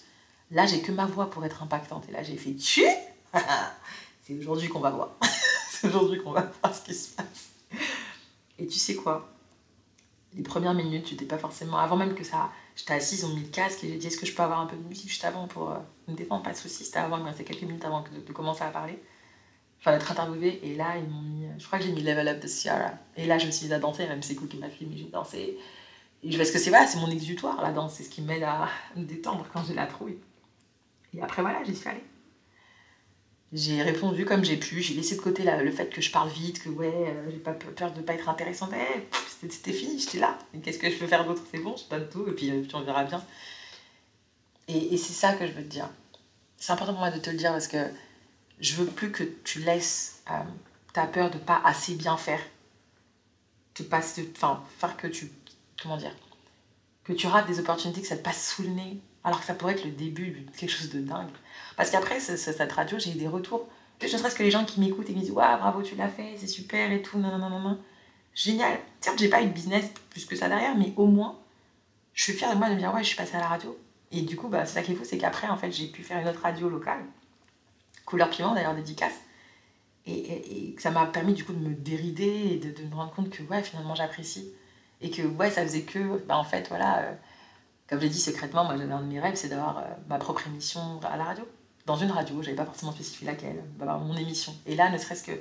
Là, 0.51 0.67
j'ai 0.67 0.81
que 0.81 0.93
ma 0.93 1.07
voix 1.07 1.31
pour 1.31 1.45
être 1.45 1.63
impactante. 1.63 2.05
Et 2.09 2.13
là, 2.13 2.23
j'ai 2.23 2.37
fait 2.37 2.55
tu? 2.55 2.85
C'est 4.27 4.39
aujourd'hui 4.39 4.69
qu'on 4.69 4.81
va 4.81 4.91
voir. 4.91 5.11
c'est 5.71 5.89
aujourd'hui 5.89 6.23
qu'on 6.23 6.33
va 6.33 6.43
voir 6.43 6.75
ce 6.75 6.83
qui 6.83 6.95
se 6.95 7.17
passe. 7.17 7.51
Et 8.59 8.67
tu 8.67 8.79
sais 8.79 8.95
quoi? 8.95 9.30
Les 10.35 10.43
premières 10.43 10.75
minutes, 10.75 11.05
tu 11.05 11.15
n'étais 11.15 11.27
pas 11.27 11.39
forcément. 11.39 11.79
Avant 11.79 11.97
même 11.97 12.15
que 12.15 12.25
ça. 12.25 12.51
J'étais 12.77 12.95
assise, 12.95 13.25
on 13.25 13.35
mis 13.35 13.43
le 13.43 13.49
casque 13.49 13.85
et 13.85 13.89
j'ai 13.89 13.97
dit 13.97 14.07
est-ce 14.07 14.17
que 14.17 14.27
je 14.27 14.35
peux 14.35 14.43
avoir 14.43 14.61
un 14.61 14.67
peu 14.67 14.77
de 14.77 14.83
musique 14.83 15.09
juste 15.09 15.25
avant 15.25 15.49
pour 15.49 15.71
euh, 15.71 15.79
me 16.09 16.15
défendre? 16.15 16.43
Pas 16.43 16.53
de 16.53 16.57
soucis, 16.57 16.85
c'était 16.85 16.99
avant, 16.99 17.21
quelques 17.33 17.63
minutes 17.63 17.85
avant 17.85 18.03
de, 18.03 18.33
commencer 18.33 18.63
à 18.63 18.69
parler. 18.69 18.99
Enfin, 19.81 19.93
d'être 19.93 20.11
interviewée. 20.11 20.61
Et 20.63 20.77
là, 20.77 20.97
ils 20.97 21.09
m'ont 21.09 21.23
mis. 21.23 21.47
Je 21.59 21.67
crois 21.67 21.79
que 21.79 21.85
j'ai 21.85 21.93
mis 21.93 22.03
Level 22.03 22.29
Up 22.29 22.41
de 22.41 22.47
Ciara. 22.49 22.93
Et 23.17 23.27
là, 23.27 23.39
je 23.39 23.47
me 23.47 23.51
suis 23.51 23.65
mise 23.65 23.73
à 23.73 23.79
danser, 23.79 24.07
même 24.07 24.23
c'est 24.23 24.37
cool 24.37 24.49
qui 24.49 24.59
m'a 24.59 24.71
filmé, 24.71 24.97
j'ai 24.97 25.05
dansé. 25.05 25.59
Et 26.23 26.37
parce 26.37 26.51
que 26.51 26.59
c'est 26.59 26.71
c'est 26.87 26.99
mon 26.99 27.11
exutoire, 27.11 27.61
la 27.63 27.73
danse, 27.73 27.95
c'est 27.95 28.03
ce 28.03 28.11
qui 28.11 28.21
m'aide 28.21 28.43
à 28.43 28.69
me 28.95 29.05
détendre 29.05 29.47
quand 29.53 29.65
j'ai 29.65 29.75
la 29.75 29.87
trouille. 29.87 30.19
Et 31.17 31.23
après, 31.23 31.43
voilà, 31.43 31.65
j'y 31.65 31.75
suis 31.75 31.89
allée. 31.89 32.05
J'ai 33.53 33.83
répondu 33.83 34.25
comme 34.25 34.45
j'ai 34.45 34.57
pu, 34.57 34.81
j'ai 34.81 34.95
laissé 34.95 35.17
de 35.17 35.21
côté 35.21 35.43
le 35.43 35.71
fait 35.73 35.91
que 35.91 36.01
je 36.01 36.13
parle 36.13 36.31
vite, 36.31 36.63
que 36.63 36.69
ouais, 36.69 36.93
euh, 36.95 37.31
j'ai 37.31 37.39
pas 37.39 37.53
peur 37.53 37.93
de 37.93 38.01
pas 38.01 38.15
être 38.15 38.29
intéressante. 38.29 38.71
Eh, 38.75 39.49
c'était 39.49 39.73
fini, 39.73 39.99
j'étais 39.99 40.19
là. 40.19 40.39
Qu'est-ce 40.63 40.79
que 40.79 40.89
je 40.89 40.97
peux 40.97 41.09
faire 41.09 41.25
d'autre? 41.25 41.43
C'est 41.51 41.59
bon, 41.59 41.75
je 41.77 41.89
donne 41.91 42.09
tout, 42.09 42.29
et 42.29 42.33
puis, 42.33 42.51
euh, 42.51 42.63
on 42.75 42.83
verra 42.83 43.03
bien. 43.05 43.25
Et, 44.69 44.97
c'est 44.97 45.13
ça 45.13 45.33
que 45.33 45.49
je 45.49 45.53
veux 45.53 45.65
te 45.65 45.69
dire. 45.69 45.91
C'est 46.59 46.73
important 46.73 46.93
pour 46.93 47.01
moi 47.01 47.11
de 47.11 47.19
te 47.19 47.31
le 47.31 47.37
dire 47.37 47.51
parce 47.51 47.67
que 47.67 47.91
je 48.61 48.75
veux 48.77 48.87
plus 48.87 49.11
que 49.11 49.25
tu 49.25 49.61
laisses 49.61 50.23
euh, 50.31 50.35
ta 50.93 51.07
peur 51.07 51.31
de 51.31 51.39
pas 51.39 51.61
assez 51.65 51.95
bien 51.95 52.17
faire 52.17 52.41
te 53.75 53.83
passe, 53.83 54.21
enfin, 54.37 54.63
faire 54.79 54.97
que 54.97 55.09
tu, 55.09 55.33
comment 55.83 55.97
dire, 55.97 56.15
que 57.03 57.13
tu 57.13 57.27
rates 57.27 57.49
des 57.49 57.59
opportunités, 57.59 58.01
que 58.01 58.07
ça 58.07 58.17
te 58.17 58.23
passe 58.23 58.55
sous 58.55 58.63
le 58.63 58.69
nez, 58.69 59.01
alors 59.25 59.41
que 59.41 59.47
ça 59.47 59.55
pourrait 59.55 59.75
être 59.75 59.85
le 59.85 59.91
début 59.91 60.31
de 60.31 60.57
quelque 60.57 60.71
chose 60.71 60.91
de 60.91 61.01
dingue. 61.01 61.29
Parce 61.77 61.91
qu'après, 61.91 62.21
cette 62.21 62.73
radio, 62.73 62.99
j'ai 62.99 63.11
eu 63.13 63.15
des 63.15 63.29
retours. 63.29 63.69
Ne 64.03 64.09
serait-ce 64.09 64.35
que 64.35 64.43
les 64.43 64.51
gens 64.51 64.65
qui 64.65 64.81
m'écoutent 64.81 65.11
et 65.11 65.15
me 65.15 65.21
disent 65.21 65.31
Waouh, 65.31 65.59
bravo, 65.59 65.83
tu 65.83 65.95
l'as 65.95 66.09
fait, 66.09 66.35
c'est 66.39 66.47
super 66.47 66.91
et 66.91 67.03
tout, 67.03 67.19
non, 67.19 67.37
non, 67.37 67.51
non, 67.51 67.61
non. 67.61 67.79
Génial. 68.35 68.79
Certes, 69.01 69.19
j'ai 69.19 69.29
pas 69.29 69.43
eu 69.43 69.47
de 69.47 69.53
business 69.53 69.91
plus 70.09 70.25
que 70.25 70.37
ça 70.37 70.49
derrière, 70.49 70.77
mais 70.77 70.93
au 70.97 71.07
moins, 71.07 71.39
je 72.15 72.25
suis 72.25 72.33
fière 72.33 72.53
de 72.53 72.59
moi 72.59 72.69
de 72.71 72.75
me 72.75 72.79
dire 72.79 72.95
Ouais, 72.95 73.03
je 73.03 73.09
suis 73.09 73.17
passée 73.17 73.37
à 73.37 73.41
la 73.41 73.49
radio. 73.49 73.77
Et 74.13 74.23
du 74.23 74.37
coup, 74.37 74.49
bah, 74.49 74.65
c'est 74.65 74.75
ça 74.75 74.83
qui 74.83 74.93
est 74.93 74.95
fou, 74.95 75.05
c'est 75.05 75.19
qu'après, 75.19 75.49
en 75.49 75.57
fait, 75.57 75.71
j'ai 75.71 75.87
pu 75.87 76.03
faire 76.03 76.19
une 76.19 76.29
autre 76.29 76.41
radio 76.41 76.69
locale, 76.69 77.05
couleur 78.07 78.31
piment 78.31 78.55
d'ailleurs, 78.55 78.75
dédicace. 78.75 79.15
Et, 80.07 80.73
et, 80.73 80.77
ça 80.79 80.91
m'a 80.91 81.07
permis 81.07 81.35
du 81.35 81.45
coup 81.45 81.53
de 81.53 81.59
me 81.59 81.75
dérider 81.75 82.53
et 82.53 82.57
de, 82.57 82.71
de, 82.71 82.89
me 82.89 82.95
rendre 82.95 83.13
compte 83.13 83.31
que 83.31 83.43
ouais, 83.45 83.63
finalement, 83.63 83.95
j'apprécie. 83.95 84.51
Et 85.03 85.11
que 85.11 85.23
ouais, 85.23 85.51
ça 85.51 85.63
faisait 85.63 85.83
que, 85.83 86.19
bah, 86.27 86.37
en 86.39 86.45
fait, 86.45 86.69
voilà. 86.69 87.01
Euh, 87.01 87.15
comme 87.91 88.01
j'ai 88.01 88.09
dit 88.09 88.21
secrètement, 88.21 88.65
moi 88.65 88.77
j'avais 88.77 88.93
un 88.93 89.03
de 89.03 89.07
mes 89.07 89.19
rêves, 89.19 89.35
c'est 89.35 89.49
d'avoir 89.49 89.79
euh, 89.79 89.83
ma 90.09 90.19
propre 90.19 90.47
émission 90.47 91.01
à 91.03 91.17
la 91.17 91.25
radio. 91.25 91.45
Dans 91.87 91.97
une 91.97 92.13
radio, 92.13 92.41
j'avais 92.41 92.57
pas 92.57 92.65
forcément 92.65 92.93
spécifié 92.93 93.27
laquelle, 93.27 93.65
d'avoir 93.79 93.99
mon 93.99 94.17
émission. 94.17 94.55
Et 94.65 94.77
là, 94.77 94.91
ne 94.91 94.97
serait-ce 94.97 95.25
que 95.25 95.33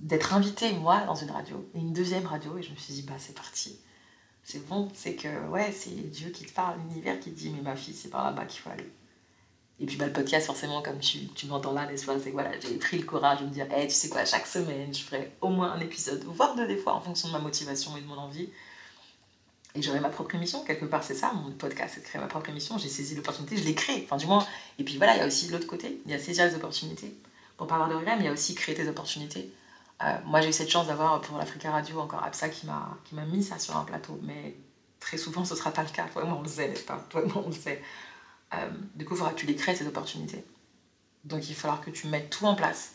d'être 0.00 0.34
invitée, 0.34 0.72
moi, 0.72 1.02
dans 1.02 1.14
une 1.14 1.30
radio, 1.30 1.64
et 1.74 1.78
une 1.78 1.92
deuxième 1.92 2.26
radio, 2.26 2.58
et 2.58 2.62
je 2.62 2.72
me 2.72 2.76
suis 2.76 2.92
dit, 2.92 3.02
bah 3.02 3.14
c'est 3.18 3.36
parti. 3.36 3.78
C'est 4.42 4.66
bon, 4.66 4.88
c'est 4.94 5.14
que, 5.14 5.46
ouais, 5.48 5.70
c'est 5.70 5.90
Dieu 5.90 6.30
qui 6.30 6.44
te 6.44 6.52
parle, 6.52 6.80
l'univers 6.80 7.20
qui 7.20 7.30
te 7.30 7.38
dit, 7.38 7.50
mais 7.50 7.62
ma 7.62 7.76
fille, 7.76 7.94
c'est 7.94 8.08
par 8.08 8.24
là-bas 8.24 8.44
qu'il 8.46 8.60
faut 8.60 8.70
aller. 8.70 8.90
Et 9.78 9.86
puis 9.86 9.96
bah, 9.96 10.06
le 10.06 10.12
podcast, 10.12 10.46
forcément, 10.46 10.82
comme 10.82 10.98
tu, 10.98 11.28
tu 11.28 11.46
m'entends 11.46 11.72
là, 11.72 11.86
n'est-ce 11.86 12.06
pas, 12.06 12.18
c'est 12.18 12.32
voilà, 12.32 12.58
j'ai 12.58 12.78
pris 12.78 12.98
le 12.98 13.04
courage 13.04 13.42
de 13.42 13.46
me 13.46 13.50
dire, 13.50 13.72
hey, 13.72 13.86
tu 13.86 13.94
sais 13.94 14.08
quoi, 14.08 14.24
chaque 14.24 14.46
semaine, 14.46 14.92
je 14.92 15.02
ferai 15.04 15.32
au 15.40 15.50
moins 15.50 15.70
un 15.70 15.80
épisode, 15.80 16.24
voire 16.24 16.56
deux 16.56 16.66
des 16.66 16.78
fois, 16.78 16.94
en 16.94 17.00
fonction 17.00 17.28
de 17.28 17.34
ma 17.34 17.38
motivation 17.38 17.96
et 17.96 18.00
de 18.00 18.06
mon 18.06 18.16
envie 18.18 18.48
et 19.78 19.82
j'aurai 19.82 20.00
ma 20.00 20.08
propre 20.08 20.34
émission, 20.34 20.64
quelque 20.64 20.84
part 20.84 21.04
c'est 21.04 21.14
ça, 21.14 21.32
mon 21.32 21.52
podcast 21.52 21.92
c'est 21.94 22.00
de 22.00 22.06
créer 22.06 22.20
ma 22.20 22.26
propre 22.26 22.50
émission, 22.50 22.78
j'ai 22.78 22.88
saisi 22.88 23.14
l'opportunité, 23.14 23.56
je 23.56 23.64
l'ai 23.64 23.74
créée, 23.74 24.02
enfin 24.04 24.16
du 24.16 24.26
moins, 24.26 24.44
et 24.78 24.84
puis 24.84 24.96
voilà, 24.96 25.14
il 25.14 25.18
y 25.18 25.22
a 25.22 25.26
aussi 25.26 25.48
l'autre 25.48 25.66
côté, 25.66 26.00
il 26.04 26.10
y 26.10 26.14
a 26.14 26.18
saisir 26.18 26.46
les 26.46 26.54
opportunités, 26.54 27.14
pour 27.56 27.66
pas 27.66 27.76
avoir 27.76 27.88
de 27.88 27.94
regrets, 27.94 28.16
mais 28.16 28.22
il 28.22 28.26
y 28.26 28.28
a 28.28 28.32
aussi 28.32 28.54
créer 28.54 28.74
tes 28.74 28.88
opportunités. 28.88 29.52
Euh, 30.02 30.16
moi 30.24 30.40
j'ai 30.40 30.48
eu 30.48 30.52
cette 30.52 30.70
chance 30.70 30.86
d'avoir 30.86 31.20
pour 31.20 31.38
l'Africa 31.38 31.70
Radio 31.70 31.98
encore 32.00 32.22
Absa 32.22 32.48
qui 32.48 32.66
m'a 32.66 33.24
mis 33.26 33.42
ça 33.42 33.58
sur 33.58 33.76
un 33.76 33.84
plateau, 33.84 34.18
mais 34.22 34.56
très 35.00 35.16
souvent 35.16 35.44
ce 35.44 35.54
sera 35.54 35.70
pas 35.70 35.82
le 35.82 35.90
cas, 35.90 36.06
toi 36.12 36.22
et 36.22 36.26
moi 36.26 36.36
on 36.38 36.42
le 36.42 36.48
sait, 36.48 36.68
n'est-ce 36.68 36.84
pas? 36.84 37.04
Toi 37.10 37.22
et 37.22 37.26
moi 37.26 37.42
on 37.44 37.48
le 37.48 37.54
sait. 37.54 37.82
Euh, 38.54 38.70
du 38.94 39.04
coup 39.04 39.14
il 39.14 39.18
faudra 39.18 39.32
que 39.32 39.40
tu 39.40 39.46
les 39.46 39.56
crées 39.56 39.74
ces 39.74 39.86
opportunités. 39.86 40.44
Donc 41.24 41.48
il 41.48 41.54
falloir 41.54 41.80
que 41.80 41.90
tu 41.90 42.06
mettes 42.06 42.30
tout 42.30 42.46
en 42.46 42.54
place 42.54 42.94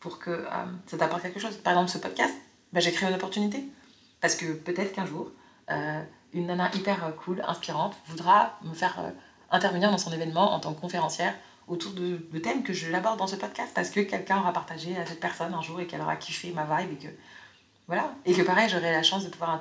pour 0.00 0.18
que 0.18 0.30
euh, 0.30 0.46
ça 0.86 0.96
t'apporte 0.96 1.22
quelque 1.22 1.40
chose. 1.40 1.56
Par 1.56 1.72
exemple 1.72 1.90
ce 1.90 1.98
podcast, 1.98 2.34
ben, 2.72 2.80
j'ai 2.80 2.92
créé 2.92 3.08
une 3.08 3.14
opportunité, 3.14 3.64
parce 4.20 4.36
que 4.36 4.52
peut-être 4.52 4.92
qu'un 4.92 5.06
jour, 5.06 5.30
une 6.34 6.46
nana 6.46 6.70
hyper 6.74 7.04
euh, 7.04 7.10
cool, 7.12 7.42
inspirante, 7.46 7.96
voudra 8.06 8.58
me 8.62 8.74
faire 8.74 8.98
euh, 8.98 9.10
intervenir 9.50 9.90
dans 9.90 9.98
son 9.98 10.12
événement 10.12 10.52
en 10.52 10.60
tant 10.60 10.74
que 10.74 10.80
conférencière 10.80 11.34
autour 11.68 11.92
de, 11.92 12.18
thèmes 12.42 12.62
que 12.62 12.72
je 12.72 12.90
l'aborde 12.90 13.18
dans 13.18 13.26
ce 13.26 13.36
podcast 13.36 13.70
parce 13.74 13.88
que 13.88 14.00
quelqu'un 14.00 14.38
aura 14.38 14.52
partagé 14.52 14.96
à 14.98 15.06
cette 15.06 15.20
personne 15.20 15.54
un 15.54 15.62
jour 15.62 15.80
et 15.80 15.86
qu'elle 15.86 16.02
aura 16.02 16.16
kiffé 16.16 16.52
ma 16.52 16.64
vibe 16.64 16.92
et 16.92 17.06
que 17.06 17.08
Voilà. 17.86 18.14
Et 18.26 18.34
que 18.34 18.42
pareil, 18.42 18.68
j'aurai 18.68 18.92
la 18.92 19.02
chance 19.02 19.24
de 19.24 19.30
pouvoir 19.30 19.58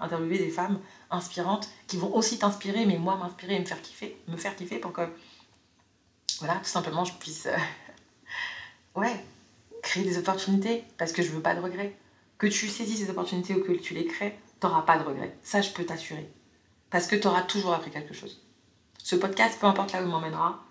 interviewer 0.00 0.38
des 0.38 0.50
femmes 0.50 0.78
inspirantes 1.10 1.68
qui 1.86 1.96
vont 1.96 2.14
aussi 2.14 2.38
t'inspirer, 2.38 2.84
mais 2.84 2.98
moi 2.98 3.16
m'inspirer 3.16 3.54
et 3.54 3.60
me 3.60 3.64
faire 3.64 3.80
kiffer, 3.80 4.20
me 4.28 4.36
faire 4.36 4.56
kiffer 4.56 4.78
pour 4.78 4.92
que, 4.92 5.02
voilà, 6.40 6.56
tout 6.56 6.64
simplement, 6.64 7.04
je 7.04 7.14
puisse, 7.14 7.46
euh, 7.46 7.56
ouais, 8.96 9.24
créer 9.82 10.04
des 10.04 10.18
opportunités 10.18 10.84
parce 10.98 11.12
que 11.12 11.22
je 11.22 11.30
veux 11.30 11.40
pas 11.40 11.54
de 11.54 11.60
regrets. 11.60 11.96
Que 12.36 12.46
tu 12.46 12.68
saisis 12.68 12.98
ces 12.98 13.10
opportunités 13.10 13.54
ou 13.54 13.64
que 13.64 13.72
tu 13.72 13.94
les 13.94 14.06
crées, 14.06 14.38
t'auras 14.60 14.82
pas 14.82 14.98
de 14.98 15.04
regrets. 15.04 15.36
Ça, 15.42 15.60
je 15.60 15.70
peux 15.70 15.84
t'assurer. 15.84 16.30
Parce 16.90 17.06
que 17.06 17.16
tu 17.16 17.26
auras 17.26 17.42
toujours 17.42 17.74
appris 17.74 17.90
quelque 17.90 18.14
chose. 18.14 18.42
Ce 18.98 19.16
podcast, 19.16 19.58
peu 19.60 19.66
importe 19.66 19.92
là 19.92 20.00
où 20.00 20.06
il 20.06 20.10
m'emmènera, 20.10 20.62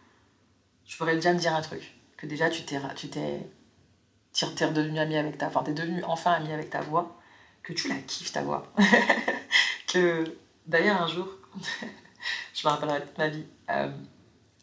je 0.86 0.98
pourrais 0.98 1.15
déjà 1.15 1.34
me 1.34 1.39
dire 1.39 1.56
un 1.56 1.62
truc. 1.62 1.94
Que 2.17 2.25
déjà, 2.25 2.50
tu 2.50 2.63
t'es, 2.63 2.79
tu 2.96 3.10
t'es, 3.10 3.48
tu 4.34 4.46
redevenu 4.46 5.00
ami 5.00 5.17
avec 5.17 5.38
ta, 5.38 5.48
enfin, 5.48 5.63
t'es 5.63 5.74
devenu 5.74 6.03
enfin 6.03 6.32
ami 6.32 6.51
avec 6.51 6.70
ta 6.70 6.82
voix, 6.82 7.20
que 7.63 7.74
tu 7.74 7.88
la 7.88 7.96
kiffes 7.96 8.32
ta 8.32 8.41
voix. 8.41 8.72
que 9.88 10.24
d'ailleurs, 10.65 11.01
un 11.01 11.08
jour, 11.08 11.27
je 12.53 12.67
me 12.67 12.72
rappellerai 12.72 13.01
toute 13.01 13.17
ma 13.17 13.29
vie, 13.29 13.46
euh, 13.70 13.91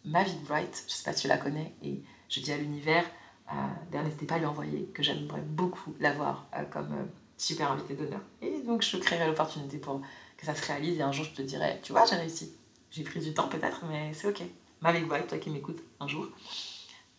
Mavic 0.04 0.42
Bright, 0.42 0.84
je 0.88 0.92
sais 0.92 1.04
pas 1.04 1.12
si 1.12 1.22
tu 1.22 1.28
la 1.28 1.38
connais, 1.38 1.74
et 1.82 2.02
je 2.28 2.40
dis 2.40 2.52
à 2.52 2.56
l'univers, 2.56 3.04
d'ailleurs, 3.90 4.04
n'hésitez 4.04 4.26
pas 4.26 4.36
à 4.36 4.38
lui 4.38 4.46
envoyer, 4.46 4.86
que 4.94 5.02
j'aimerais 5.02 5.40
beaucoup 5.40 5.94
l'avoir 6.00 6.46
euh, 6.56 6.64
comme 6.64 6.92
euh, 6.92 7.04
super 7.36 7.72
invité 7.72 7.94
d'honneur. 7.94 8.20
Et 8.42 8.60
donc, 8.60 8.82
je 8.82 8.96
créerai 8.96 9.26
l'opportunité 9.26 9.78
pour 9.78 10.00
que 10.36 10.46
ça 10.46 10.54
se 10.54 10.66
réalise, 10.66 10.98
et 10.98 11.02
un 11.02 11.12
jour, 11.12 11.24
je 11.24 11.30
te 11.30 11.42
dirai, 11.42 11.80
tu 11.82 11.92
vois, 11.92 12.04
j'ai 12.06 12.16
réussi. 12.16 12.52
J'ai 12.90 13.02
pris 13.02 13.20
du 13.20 13.34
temps 13.34 13.48
peut-être, 13.48 13.84
mais 13.88 14.12
c'est 14.14 14.28
ok. 14.28 14.42
Mavic 14.80 15.08
Bright, 15.08 15.26
toi 15.26 15.38
qui 15.38 15.50
m'écoutes 15.50 15.80
un 15.98 16.06
jour, 16.06 16.28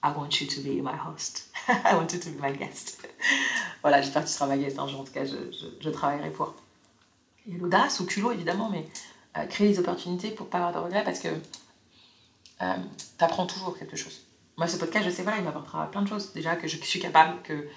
I 0.03 0.11
want 0.15 0.29
you 0.39 0.47
to 0.47 0.61
be 0.61 0.81
my 0.83 0.93
host. 0.93 1.49
I 1.67 1.95
want 1.95 2.13
you 2.13 2.19
to 2.19 2.29
be 2.29 2.39
my 2.39 2.55
guest. 2.55 3.07
voilà, 3.81 4.01
j'espère 4.01 4.23
que 4.23 4.27
tu 4.27 4.33
seras 4.33 4.45
ma 4.45 4.57
guest 4.57 4.77
un 4.77 4.87
jour. 4.87 4.99
En 4.99 5.03
tout 5.03 5.11
cas, 5.11 5.25
je, 5.25 5.35
je, 5.81 5.89
travaillerai 5.89 6.29
pour. 6.29 6.49
A 6.49 7.57
l'audace 7.57 8.01
au 8.01 8.05
culot, 8.05 8.31
évidemment, 8.31 8.69
mais 8.69 8.87
euh, 9.37 9.45
créer 9.47 9.67
des 9.67 9.79
opportunités 9.79 10.29
pour 10.29 10.47
pas 10.47 10.57
avoir 10.59 10.73
de 10.73 10.79
regrets 10.79 11.03
parce 11.03 11.19
que 11.19 11.27
euh, 11.27 12.75
tu 13.17 13.23
apprends 13.23 13.47
toujours 13.47 13.77
quelque 13.77 13.95
chose. 13.95 14.21
Moi, 14.57 14.67
ce 14.67 14.77
podcast, 14.77 15.05
je 15.05 15.09
sais, 15.09 15.23
voilà, 15.23 15.39
il 15.39 15.43
m'apportera 15.43 15.89
plein 15.91 16.03
de 16.03 16.07
choses. 16.07 16.33
Déjà, 16.33 16.55
que 16.55 16.67
je 16.67 16.77
suis 16.77 16.99
capable, 16.99 17.41
que. 17.41 17.67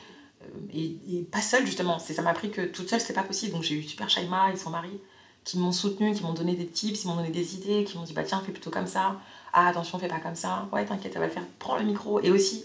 Et, 0.72 1.26
pas 1.30 1.40
seule, 1.40 1.66
justement. 1.66 1.98
Ça 1.98 2.22
m'a 2.22 2.30
appris 2.30 2.50
que 2.50 2.62
toute 2.62 2.88
seule, 2.88 3.00
c'est 3.00 3.12
pas 3.12 3.22
possible. 3.22 3.52
Donc, 3.52 3.62
j'ai 3.62 3.76
eu 3.76 3.82
Super 3.82 4.08
Shaima 4.08 4.52
et 4.52 4.56
son 4.56 4.70
mari 4.70 5.00
qui 5.44 5.58
m'ont 5.58 5.72
soutenu, 5.72 6.12
qui 6.12 6.22
m'ont 6.22 6.34
donné 6.34 6.54
des 6.54 6.66
tips, 6.66 7.00
qui 7.00 7.06
m'ont 7.08 7.16
donné 7.16 7.30
des 7.30 7.54
idées, 7.54 7.84
qui 7.84 7.96
m'ont 7.96 8.04
dit, 8.04 8.12
bah 8.12 8.22
tiens, 8.22 8.42
fais 8.44 8.52
plutôt 8.52 8.70
comme 8.70 8.86
ça. 8.86 9.18
Ah, 9.52 9.68
attention, 9.68 9.98
fais 9.98 10.08
pas 10.08 10.20
comme 10.20 10.34
ça. 10.34 10.68
Ouais, 10.72 10.84
t'inquiète, 10.84 11.14
ça 11.14 11.20
va 11.20 11.26
le 11.26 11.32
faire. 11.32 11.44
Prends 11.58 11.78
le 11.78 11.84
micro. 11.84 12.20
Et 12.20 12.30
aussi, 12.30 12.64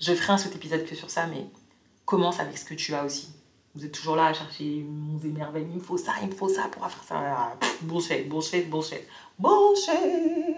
je 0.00 0.12
ferai 0.12 0.32
un 0.32 0.38
sous 0.38 0.48
épisode 0.48 0.84
que 0.84 0.94
sur 0.94 1.08
ça, 1.08 1.26
mais 1.26 1.46
commence 2.04 2.40
avec 2.40 2.58
ce 2.58 2.64
que 2.64 2.74
tu 2.74 2.94
as 2.94 3.04
aussi. 3.04 3.28
Vous 3.74 3.84
êtes 3.84 3.92
toujours 3.92 4.16
là 4.16 4.26
à 4.26 4.32
chercher 4.32 4.84
mon 4.88 5.18
émerveillement. 5.20 5.72
Il 5.72 5.78
me 5.78 5.84
faut 5.84 5.96
ça, 5.96 6.12
il 6.22 6.28
me 6.28 6.34
faut 6.34 6.48
ça 6.48 6.68
pour 6.70 6.86
faire 6.88 7.04
ça. 7.04 7.58
Bullshit, 7.82 8.28
bullshit, 8.28 8.68
bullshit. 8.68 9.02
Bullshit. 9.38 10.53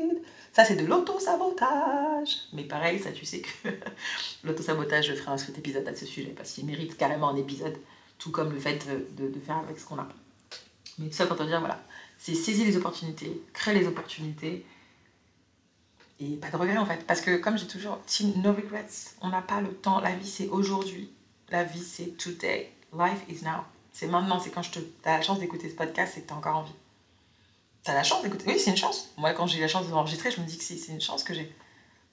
Ça, 0.56 0.64
c'est 0.64 0.76
de 0.76 0.86
l'auto-sabotage. 0.86 2.38
Mais 2.54 2.62
pareil, 2.62 2.98
ça, 2.98 3.12
tu 3.12 3.26
sais 3.26 3.42
que 3.42 3.68
l'auto-sabotage, 4.42 5.08
je 5.08 5.12
ferai 5.12 5.32
un 5.32 5.36
sous 5.36 5.52
épisode 5.52 5.86
à 5.86 5.94
ce 5.94 6.06
sujet 6.06 6.30
parce 6.30 6.52
qu'il 6.52 6.64
mérite 6.64 6.96
carrément 6.96 7.28
un 7.28 7.36
épisode, 7.36 7.76
tout 8.16 8.30
comme 8.30 8.54
le 8.54 8.58
fait 8.58 8.88
de, 9.18 9.38
faire 9.38 9.58
avec 9.58 9.78
ce 9.78 9.84
qu'on 9.84 9.98
a. 9.98 10.08
Mais 10.98 11.08
tout 11.08 11.12
ça 11.12 11.26
pour 11.26 11.36
te 11.36 11.42
dire, 11.42 11.60
voilà, 11.60 11.78
c'est 12.16 12.34
saisir 12.34 12.64
les 12.64 12.74
opportunités, 12.78 13.38
créer 13.52 13.78
les 13.78 13.86
opportunités 13.86 14.64
et 16.20 16.36
pas 16.36 16.48
de 16.48 16.56
regrets 16.56 16.78
en 16.78 16.86
fait. 16.86 17.06
Parce 17.06 17.20
que 17.20 17.36
comme 17.36 17.58
j'ai 17.58 17.66
toujours 17.66 17.98
dit, 18.08 18.32
no 18.42 18.54
regrets, 18.54 18.86
on 19.20 19.28
n'a 19.28 19.42
pas 19.42 19.60
le 19.60 19.74
temps. 19.74 20.00
La 20.00 20.14
vie 20.14 20.26
c'est 20.26 20.48
aujourd'hui. 20.48 21.12
La 21.50 21.64
vie 21.64 21.84
c'est 21.84 22.16
today. 22.16 22.72
Life 22.98 23.26
is 23.28 23.44
now. 23.44 23.60
C'est 23.92 24.06
maintenant, 24.06 24.40
c'est 24.40 24.48
quand 24.48 24.62
te... 24.62 24.78
as 25.04 25.18
la 25.18 25.22
chance 25.22 25.38
d'écouter 25.38 25.68
ce 25.68 25.74
podcast, 25.74 26.12
c'est 26.14 26.22
que 26.22 26.28
tu 26.28 26.32
as 26.32 26.36
encore 26.38 26.56
envie. 26.56 26.72
Tu 27.86 27.92
as 27.92 27.94
la 27.94 28.02
chance 28.02 28.20
d'écouter. 28.20 28.46
Oui, 28.48 28.58
c'est 28.58 28.72
une 28.72 28.76
chance. 28.76 29.10
Moi, 29.16 29.32
quand 29.32 29.46
j'ai 29.46 29.60
la 29.60 29.68
chance 29.68 29.86
d'enregistrer, 29.86 30.32
je 30.32 30.40
me 30.40 30.44
dis 30.44 30.58
que 30.58 30.64
c'est 30.64 30.90
une 30.90 31.00
chance 31.00 31.22
que 31.22 31.32
j'ai. 31.32 31.54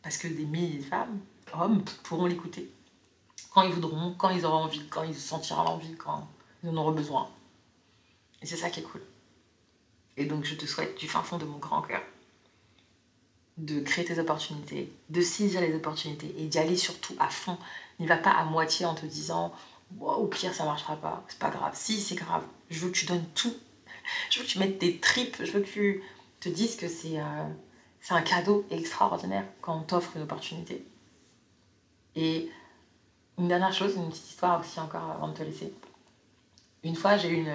Parce 0.04 0.18
que 0.18 0.28
des 0.28 0.46
milliers 0.46 0.78
de 0.78 0.84
femmes, 0.84 1.20
hommes, 1.52 1.84
pourront 2.04 2.28
l'écouter. 2.28 2.72
Quand 3.52 3.64
ils 3.64 3.74
voudront, 3.74 4.14
quand 4.16 4.30
ils 4.30 4.46
auront 4.46 4.66
envie, 4.66 4.88
quand 4.90 5.02
ils 5.02 5.16
sentiront 5.16 5.64
l'envie, 5.64 5.96
quand 5.96 6.28
ils 6.64 6.70
en 6.70 6.78
auront 6.78 6.92
besoin. 6.92 7.28
Et 8.44 8.46
c'est 8.46 8.56
ça 8.56 8.70
qui 8.70 8.82
est 8.82 8.84
cool. 8.84 9.02
Et 10.16 10.26
donc, 10.26 10.44
je 10.44 10.54
te 10.54 10.68
souhaite 10.68 10.96
du 11.00 11.08
fin 11.08 11.24
fond 11.24 11.40
de 11.40 11.46
mon 11.46 11.58
grand 11.58 11.82
cœur 11.82 12.04
de 13.58 13.80
créer 13.82 14.06
tes 14.06 14.20
opportunités, 14.20 14.92
de 15.10 15.22
saisir 15.22 15.62
les 15.62 15.76
opportunités 15.76 16.36
et 16.38 16.46
d'y 16.46 16.60
aller 16.60 16.78
surtout 16.78 17.16
à 17.20 17.30
fond. 17.30 17.58
N'y 18.00 18.06
va 18.06 18.18
pas 18.18 18.32
à 18.32 18.46
moitié 18.46 18.86
en 18.86 18.94
te 18.94 19.06
disant 19.08 19.54
au 20.00 20.26
pire 20.26 20.54
ça 20.54 20.66
marchera 20.66 20.96
pas, 20.98 21.24
c'est 21.28 21.40
pas 21.40 21.50
grave. 21.50 21.74
Si 21.76 22.00
c'est 22.00 22.16
grave, 22.16 22.44
je 22.70 22.80
veux 22.80 22.90
que 22.90 22.98
tu 22.98 23.06
donnes 23.06 23.26
tout. 23.34 23.56
Je 24.30 24.40
veux 24.40 24.46
que 24.46 24.50
tu 24.50 24.60
mettes 24.60 24.80
tes 24.80 24.98
tripes, 25.00 25.38
je 25.40 25.52
veux 25.52 25.62
que 25.62 25.70
tu 25.70 26.04
te 26.40 26.50
dises 26.50 26.76
que 26.76 26.88
c'est 26.88 27.20
euh, 27.20 27.46
un 28.10 28.22
cadeau 28.22 28.66
extraordinaire 28.70 29.46
quand 29.62 29.78
on 29.78 29.84
t'offre 29.84 30.16
une 30.16 30.24
opportunité. 30.24 30.86
Et 32.16 32.50
une 33.38 33.48
dernière 33.48 33.74
chose, 33.74 33.96
une 33.96 34.10
petite 34.10 34.30
histoire 34.30 34.60
aussi 34.60 34.80
encore 34.80 35.10
avant 35.10 35.30
de 35.30 35.34
te 35.34 35.44
laisser. 35.44 35.74
Une 36.84 36.96
fois, 36.96 37.18
j'ai 37.18 37.30
eu 37.30 37.48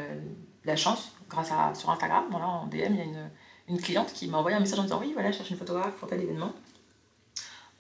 la 0.64 0.74
chance, 0.74 1.12
grâce 1.28 1.52
à 1.52 1.74
sur 1.74 1.90
Instagram, 1.90 2.24
voilà, 2.30 2.46
en 2.46 2.66
DM, 2.66 2.76
il 2.76 2.96
y 2.96 3.00
a 3.00 3.04
une, 3.04 3.30
une 3.68 3.80
cliente 3.80 4.12
qui 4.12 4.26
m'a 4.26 4.38
envoyé 4.38 4.56
un 4.56 4.60
message 4.60 4.78
en 4.78 4.82
disant 4.82 5.00
Oui, 5.00 5.12
voilà, 5.12 5.30
je 5.30 5.36
cherche 5.36 5.50
une 5.50 5.58
photographe 5.58 5.94
pour 5.96 6.08
tel 6.08 6.20
événement. 6.22 6.52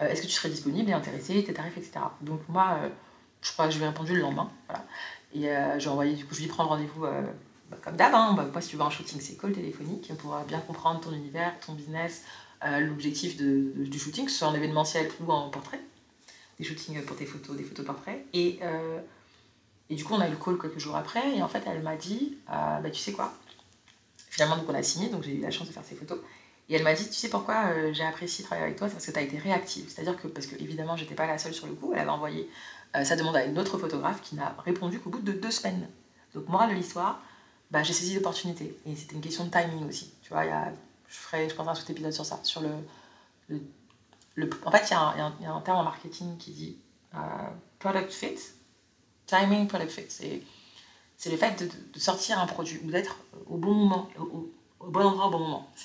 Euh, 0.00 0.08
est-ce 0.08 0.22
que 0.22 0.26
tu 0.26 0.32
serais 0.32 0.50
disponible 0.50 0.90
et 0.90 0.92
intéressé, 0.92 1.42
tes 1.42 1.52
tarifs, 1.52 1.76
etc. 1.76 2.00
Donc, 2.20 2.40
moi, 2.48 2.78
euh, 2.82 2.88
je 3.40 3.52
crois 3.52 3.66
que 3.66 3.72
je 3.72 3.78
lui 3.78 3.84
ai 3.84 3.88
répondu 3.88 4.14
le 4.14 4.20
lendemain. 4.20 4.50
Et 5.34 5.48
euh, 5.48 5.78
j'ai 5.78 5.88
envoyé, 5.88 6.14
du 6.14 6.24
coup, 6.24 6.34
je 6.34 6.40
lui 6.40 6.46
ai 6.46 6.48
prendre 6.48 6.70
rendez-vous 6.70 7.02
bah, 7.02 7.22
comme 7.82 7.96
d'hab. 7.96 8.12
Bah, 8.12 8.48
moi, 8.52 8.60
si 8.60 8.70
tu 8.70 8.76
veux 8.76 8.82
un 8.82 8.90
shooting, 8.90 9.20
c'est 9.20 9.36
call 9.36 9.52
téléphonique 9.52 10.12
pour 10.18 10.36
bien 10.46 10.60
comprendre 10.60 11.00
ton 11.00 11.12
univers, 11.12 11.58
ton 11.60 11.72
business, 11.72 12.24
l'objectif 12.62 13.36
de, 13.36 13.72
du 13.76 13.98
shooting, 13.98 14.26
que 14.26 14.30
ce 14.30 14.38
soit 14.38 14.48
en 14.48 14.54
événementiel 14.54 15.10
ou 15.20 15.30
en 15.32 15.48
portrait. 15.50 15.80
Des 16.58 16.64
shootings 16.64 17.04
pour 17.04 17.16
tes 17.16 17.26
photos, 17.26 17.56
des 17.56 17.64
photos 17.64 17.86
portraits. 17.86 18.24
Et, 18.32 18.60
et 19.90 19.94
du 19.94 20.04
coup, 20.04 20.14
on 20.14 20.20
a 20.20 20.28
eu 20.28 20.30
le 20.30 20.36
call 20.36 20.58
quelques 20.58 20.78
jours 20.78 20.96
après. 20.96 21.36
Et 21.36 21.42
en 21.42 21.48
fait, 21.48 21.62
elle 21.66 21.82
m'a 21.82 21.96
dit 21.96 22.38
bah, 22.48 22.80
Tu 22.92 22.98
sais 22.98 23.12
quoi? 23.12 23.32
Finalement, 24.30 24.56
donc 24.56 24.66
on 24.68 24.74
a 24.74 24.82
signé, 24.82 25.08
donc 25.08 25.22
j'ai 25.22 25.34
eu 25.34 25.40
la 25.40 25.50
chance 25.50 25.68
de 25.68 25.72
faire 25.72 25.84
ces 25.84 25.94
photos. 25.94 26.18
Et 26.68 26.74
elle 26.74 26.82
m'a 26.82 26.92
dit, 26.92 27.06
tu 27.06 27.14
sais 27.14 27.30
pourquoi 27.30 27.68
euh, 27.68 27.92
j'ai 27.94 28.04
apprécié 28.04 28.44
travailler 28.44 28.66
avec 28.66 28.78
toi, 28.78 28.88
c'est 28.88 28.94
parce 28.94 29.06
que 29.06 29.12
tu 29.12 29.18
as 29.18 29.22
été 29.22 29.38
réactive. 29.38 29.86
C'est-à-dire 29.88 30.20
que, 30.20 30.28
parce 30.28 30.46
que 30.46 30.54
évidemment, 30.56 30.96
j'étais 30.96 31.14
pas 31.14 31.26
la 31.26 31.38
seule 31.38 31.54
sur 31.54 31.66
le 31.66 31.72
coup, 31.72 31.92
elle 31.94 32.00
avait 32.00 32.10
envoyé 32.10 32.48
euh, 32.94 33.04
sa 33.04 33.16
demande 33.16 33.36
à 33.36 33.44
une 33.44 33.58
autre 33.58 33.78
photographe 33.78 34.20
qui 34.22 34.34
n'a 34.34 34.54
répondu 34.64 35.00
qu'au 35.00 35.10
bout 35.10 35.20
de 35.20 35.32
deux 35.32 35.50
semaines. 35.50 35.88
Donc, 36.34 36.46
morale 36.48 36.70
de 36.70 36.74
l'histoire, 36.74 37.22
bah, 37.70 37.82
j'ai 37.82 37.92
saisi 37.92 38.14
l'opportunité. 38.14 38.76
Et 38.86 38.96
c'était 38.96 39.14
une 39.14 39.20
question 39.20 39.44
de 39.44 39.50
timing 39.50 39.88
aussi. 39.88 40.12
Tu 40.22 40.30
vois, 40.30 40.44
y 40.44 40.50
a, 40.50 40.72
je 41.08 41.16
ferai, 41.16 41.48
je 41.48 41.54
pense, 41.54 41.68
un 41.68 41.74
sous-épisode 41.74 42.12
sur 42.12 42.24
ça. 42.24 42.40
Sur 42.42 42.60
le, 42.60 42.70
le, 44.34 44.50
en 44.64 44.70
fait, 44.70 44.84
il 44.88 44.92
y, 44.92 44.94
a 44.94 45.52
un 45.52 45.60
terme 45.60 45.78
en 45.78 45.84
marketing 45.84 46.36
qui 46.38 46.52
dit 46.52 46.78
euh, 47.14 47.18
product 47.78 48.12
fit, 48.12 48.38
timing 49.26 49.66
product 49.66 49.90
fit 49.90 50.42
c'est 51.18 51.30
le 51.30 51.36
fait 51.36 51.62
de, 51.92 51.98
sortir 51.98 52.38
un 52.38 52.46
produit 52.46 52.80
ou 52.84 52.90
d'être 52.90 53.18
au 53.48 53.56
bon 53.56 53.74
moment, 53.74 54.08
au, 54.18 54.86
bon 54.86 55.00
endroit 55.00 55.26
au 55.26 55.30
bon 55.30 55.40
moment. 55.40 55.70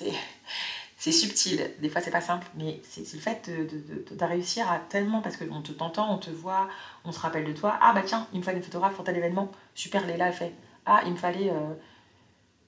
C'est 0.96 1.12
subtil, 1.12 1.70
des 1.82 1.90
fois 1.90 2.00
c'est 2.00 2.12
pas 2.12 2.22
simple, 2.22 2.46
mais 2.54 2.80
c'est 2.82 3.12
le 3.12 3.20
fait 3.20 3.50
de, 3.50 4.14
de, 4.14 4.24
réussir 4.24 4.70
à 4.72 4.78
tellement, 4.78 5.20
parce 5.20 5.36
qu'on 5.36 5.60
te 5.60 5.70
t'entend, 5.72 6.14
on 6.14 6.16
te 6.16 6.30
voit, 6.30 6.66
on 7.04 7.12
se 7.12 7.18
rappelle 7.18 7.44
de 7.44 7.52
toi. 7.52 7.76
Ah 7.82 7.92
bah 7.92 8.00
tiens, 8.06 8.26
il 8.32 8.38
me 8.38 8.42
fallait 8.42 8.56
une 8.56 8.64
photographe 8.64 8.94
pour 8.94 9.04
tel 9.04 9.14
événement, 9.14 9.52
super, 9.74 10.06
Léla 10.06 10.26
a 10.26 10.32
fait. 10.32 10.54
Ah, 10.86 11.02
il 11.06 11.12
me 11.12 11.16
fallait 11.16 11.50
euh, 11.50 11.74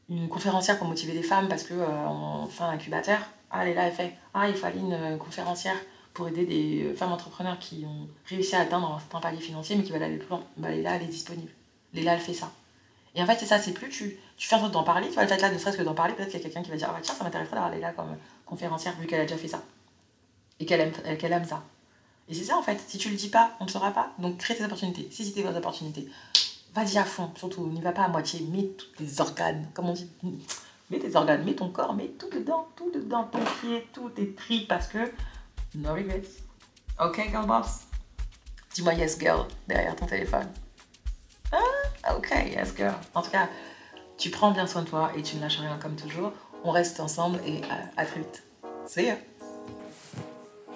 une 0.09 0.29
conférencière 0.29 0.79
pour 0.79 0.87
motiver 0.87 1.13
les 1.13 1.23
femmes 1.23 1.49
parce 1.49 1.65
que 1.65 1.75
euh, 1.75 2.47
fait 2.47 2.65
un 2.65 2.71
incubateur. 2.71 3.19
Ah, 3.51 3.65
Léla 3.65 3.85
a 3.85 3.91
fait. 3.91 4.15
Ah, 4.35 4.49
il 4.49 4.55
fallait 4.55 4.81
une 4.81 4.93
euh, 4.93 5.17
conférencière 5.17 5.77
pour 6.15 6.29
aider 6.29 6.47
des 6.47 6.95
femmes 6.95 7.13
entrepreneurs 7.13 7.59
qui 7.59 7.85
ont 7.87 8.09
réussi 8.27 8.57
à 8.57 8.61
atteindre 8.61 8.95
un 8.95 8.99
certain 8.99 9.21
palier 9.21 9.41
financier 9.41 9.77
mais 9.77 9.83
qui 9.83 9.93
veulent 9.93 10.03
aller 10.03 10.17
plus 10.17 10.29
loin. 10.29 10.43
Bah, 10.57 10.71
Léla, 10.71 10.97
elle 10.97 11.03
est 11.03 11.07
disponible. 11.07 11.51
Léla, 11.93 12.15
elle 12.15 12.21
fait 12.21 12.35
ça. 12.35 12.51
Et 13.15 13.23
en 13.23 13.27
fait, 13.27 13.37
c'est 13.39 13.47
ça, 13.47 13.59
c'est 13.59 13.73
plus 13.73 13.89
tu, 13.89 14.19
tu 14.37 14.49
fais 14.49 14.57
en 14.57 14.61
sorte 14.61 14.73
d'en 14.73 14.83
parler, 14.83 15.09
tu 15.09 15.15
vois, 15.15 15.23
le 15.23 15.29
fait 15.29 15.41
là, 15.41 15.51
ne 15.51 15.57
serait-ce 15.57 15.79
que 15.79 15.83
d'en 15.83 15.95
parler, 15.95 16.13
peut-être 16.13 16.29
qu'il 16.29 16.39
y 16.39 16.43
a 16.43 16.45
quelqu'un 16.45 16.63
qui 16.63 16.71
va 16.71 16.77
dire, 16.77 16.89
ah 16.91 16.93
bah 16.93 17.01
tiens, 17.03 17.15
ça 17.15 17.25
m'intéresserait 17.25 17.55
d'avoir 17.55 17.73
Léla 17.73 17.93
comme 17.93 18.15
conférencière, 18.45 18.95
vu 19.01 19.07
qu'elle 19.07 19.21
a 19.21 19.25
déjà 19.25 19.39
fait 19.39 19.49
ça. 19.49 19.63
Et 20.61 20.67
qu'elle 20.67 20.81
aime, 20.81 20.93
aime 21.07 21.45
ça. 21.45 21.63
Et 22.29 22.35
c'est 22.35 22.45
ça, 22.45 22.57
en 22.57 22.63
fait. 22.63 22.79
Si 22.87 22.99
tu 22.99 23.09
le 23.09 23.17
dis 23.17 23.29
pas, 23.29 23.57
on 23.61 23.65
ne 23.65 23.71
saura 23.71 23.93
pas. 23.93 24.13
Donc, 24.19 24.39
crée 24.39 24.57
tes 24.57 24.65
opportunités. 24.65 25.09
Saisis 25.11 25.33
tes 25.33 25.47
opportunités. 25.47 26.09
Vas-y 26.77 26.99
à 26.99 27.05
fond, 27.05 27.31
surtout. 27.37 27.67
N'y 27.69 27.81
va 27.81 27.93
pas 27.93 28.03
à 28.03 28.09
moitié. 28.09 28.47
Mets 28.53 28.69
tous 28.77 28.93
tes 28.99 29.21
organes, 29.23 29.67
comme 29.73 29.89
on 29.89 29.95
dit? 29.95 30.11
Mets 30.91 30.99
tes 30.99 31.17
organes, 31.17 31.43
mets 31.43 31.55
ton 31.55 31.71
corps, 31.71 31.95
mets 31.95 32.09
tout 32.09 32.29
dedans, 32.29 32.69
tout 32.77 32.91
dedans, 32.91 33.25
ton 33.25 33.39
pied, 33.61 33.89
tout 33.95 34.11
tes 34.11 34.35
tripes, 34.35 34.69
parce 34.69 34.87
que 34.89 34.99
no 35.75 35.95
regrets. 35.95 36.23
Ok, 37.01 37.17
girl 37.31 37.47
boss? 37.47 37.87
Dis-moi 38.75 38.93
yes, 38.93 39.19
girl, 39.19 39.47
derrière 39.67 39.97
ton 39.97 40.05
téléphone. 40.05 40.49
Ah, 41.51 42.15
ok, 42.15 42.31
yes 42.31 42.75
girl. 42.77 42.95
En 43.15 43.23
tout 43.23 43.31
cas, 43.31 43.49
tu 44.19 44.29
prends 44.29 44.51
bien 44.51 44.67
soin 44.67 44.83
de 44.83 44.89
toi 44.89 45.13
et 45.17 45.23
tu 45.23 45.37
ne 45.37 45.41
lâches 45.41 45.59
rien 45.59 45.79
comme 45.79 45.97
toujours. 45.97 46.33
On 46.63 46.73
reste 46.73 47.01
ensemble 47.01 47.41
et 47.47 47.63
à, 47.65 48.03
à 48.03 48.05
très 48.05 48.21
vite. 48.21 48.43
See 48.87 49.07
ya. 49.07 49.17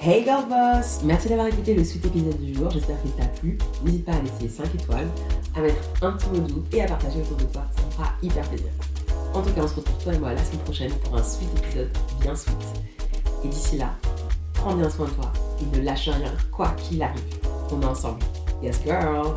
Hey 0.03 0.25
Girl 0.25 0.49
Boss 0.49 1.01
Merci 1.05 1.29
d'avoir 1.29 1.49
écouté 1.49 1.75
le 1.75 1.85
sweet 1.85 2.07
épisode 2.07 2.41
du 2.41 2.55
jour, 2.55 2.71
j'espère 2.71 2.99
qu'il 3.03 3.11
t'a 3.11 3.27
plu. 3.27 3.59
N'hésite 3.85 4.07
pas 4.07 4.13
à 4.13 4.21
laisser 4.23 4.49
5 4.49 4.75
étoiles, 4.75 5.09
à 5.55 5.61
mettre 5.61 5.77
un 6.01 6.13
petit 6.13 6.31
mot 6.31 6.39
doux 6.39 6.65
et 6.73 6.81
à 6.81 6.87
partager 6.87 7.21
autour 7.21 7.37
de 7.37 7.45
toi, 7.45 7.65
ça 7.77 7.85
me 7.85 7.91
fera 7.91 8.13
hyper 8.23 8.49
plaisir. 8.49 8.71
En 9.35 9.43
tout 9.43 9.53
cas, 9.53 9.61
on 9.63 9.69
se 9.69 9.75
retrouve 9.75 10.03
toi 10.03 10.15
et 10.15 10.19
moi 10.19 10.33
la 10.33 10.43
semaine 10.43 10.61
prochaine 10.61 10.93
pour 11.05 11.19
un 11.19 11.23
sweet 11.23 11.51
épisode 11.59 11.91
bien 12.19 12.35
sweet. 12.35 12.57
Et 13.45 13.49
d'ici 13.49 13.77
là, 13.77 13.91
prends 14.55 14.75
bien 14.75 14.89
soin 14.89 15.05
de 15.05 15.11
toi 15.11 15.33
et 15.61 15.77
ne 15.77 15.85
lâche 15.85 16.09
rien, 16.09 16.33
quoi 16.51 16.71
qu'il 16.79 17.03
arrive. 17.03 17.21
On 17.71 17.83
est 17.83 17.85
ensemble. 17.85 18.21
Yes 18.63 18.81
girl 18.83 19.35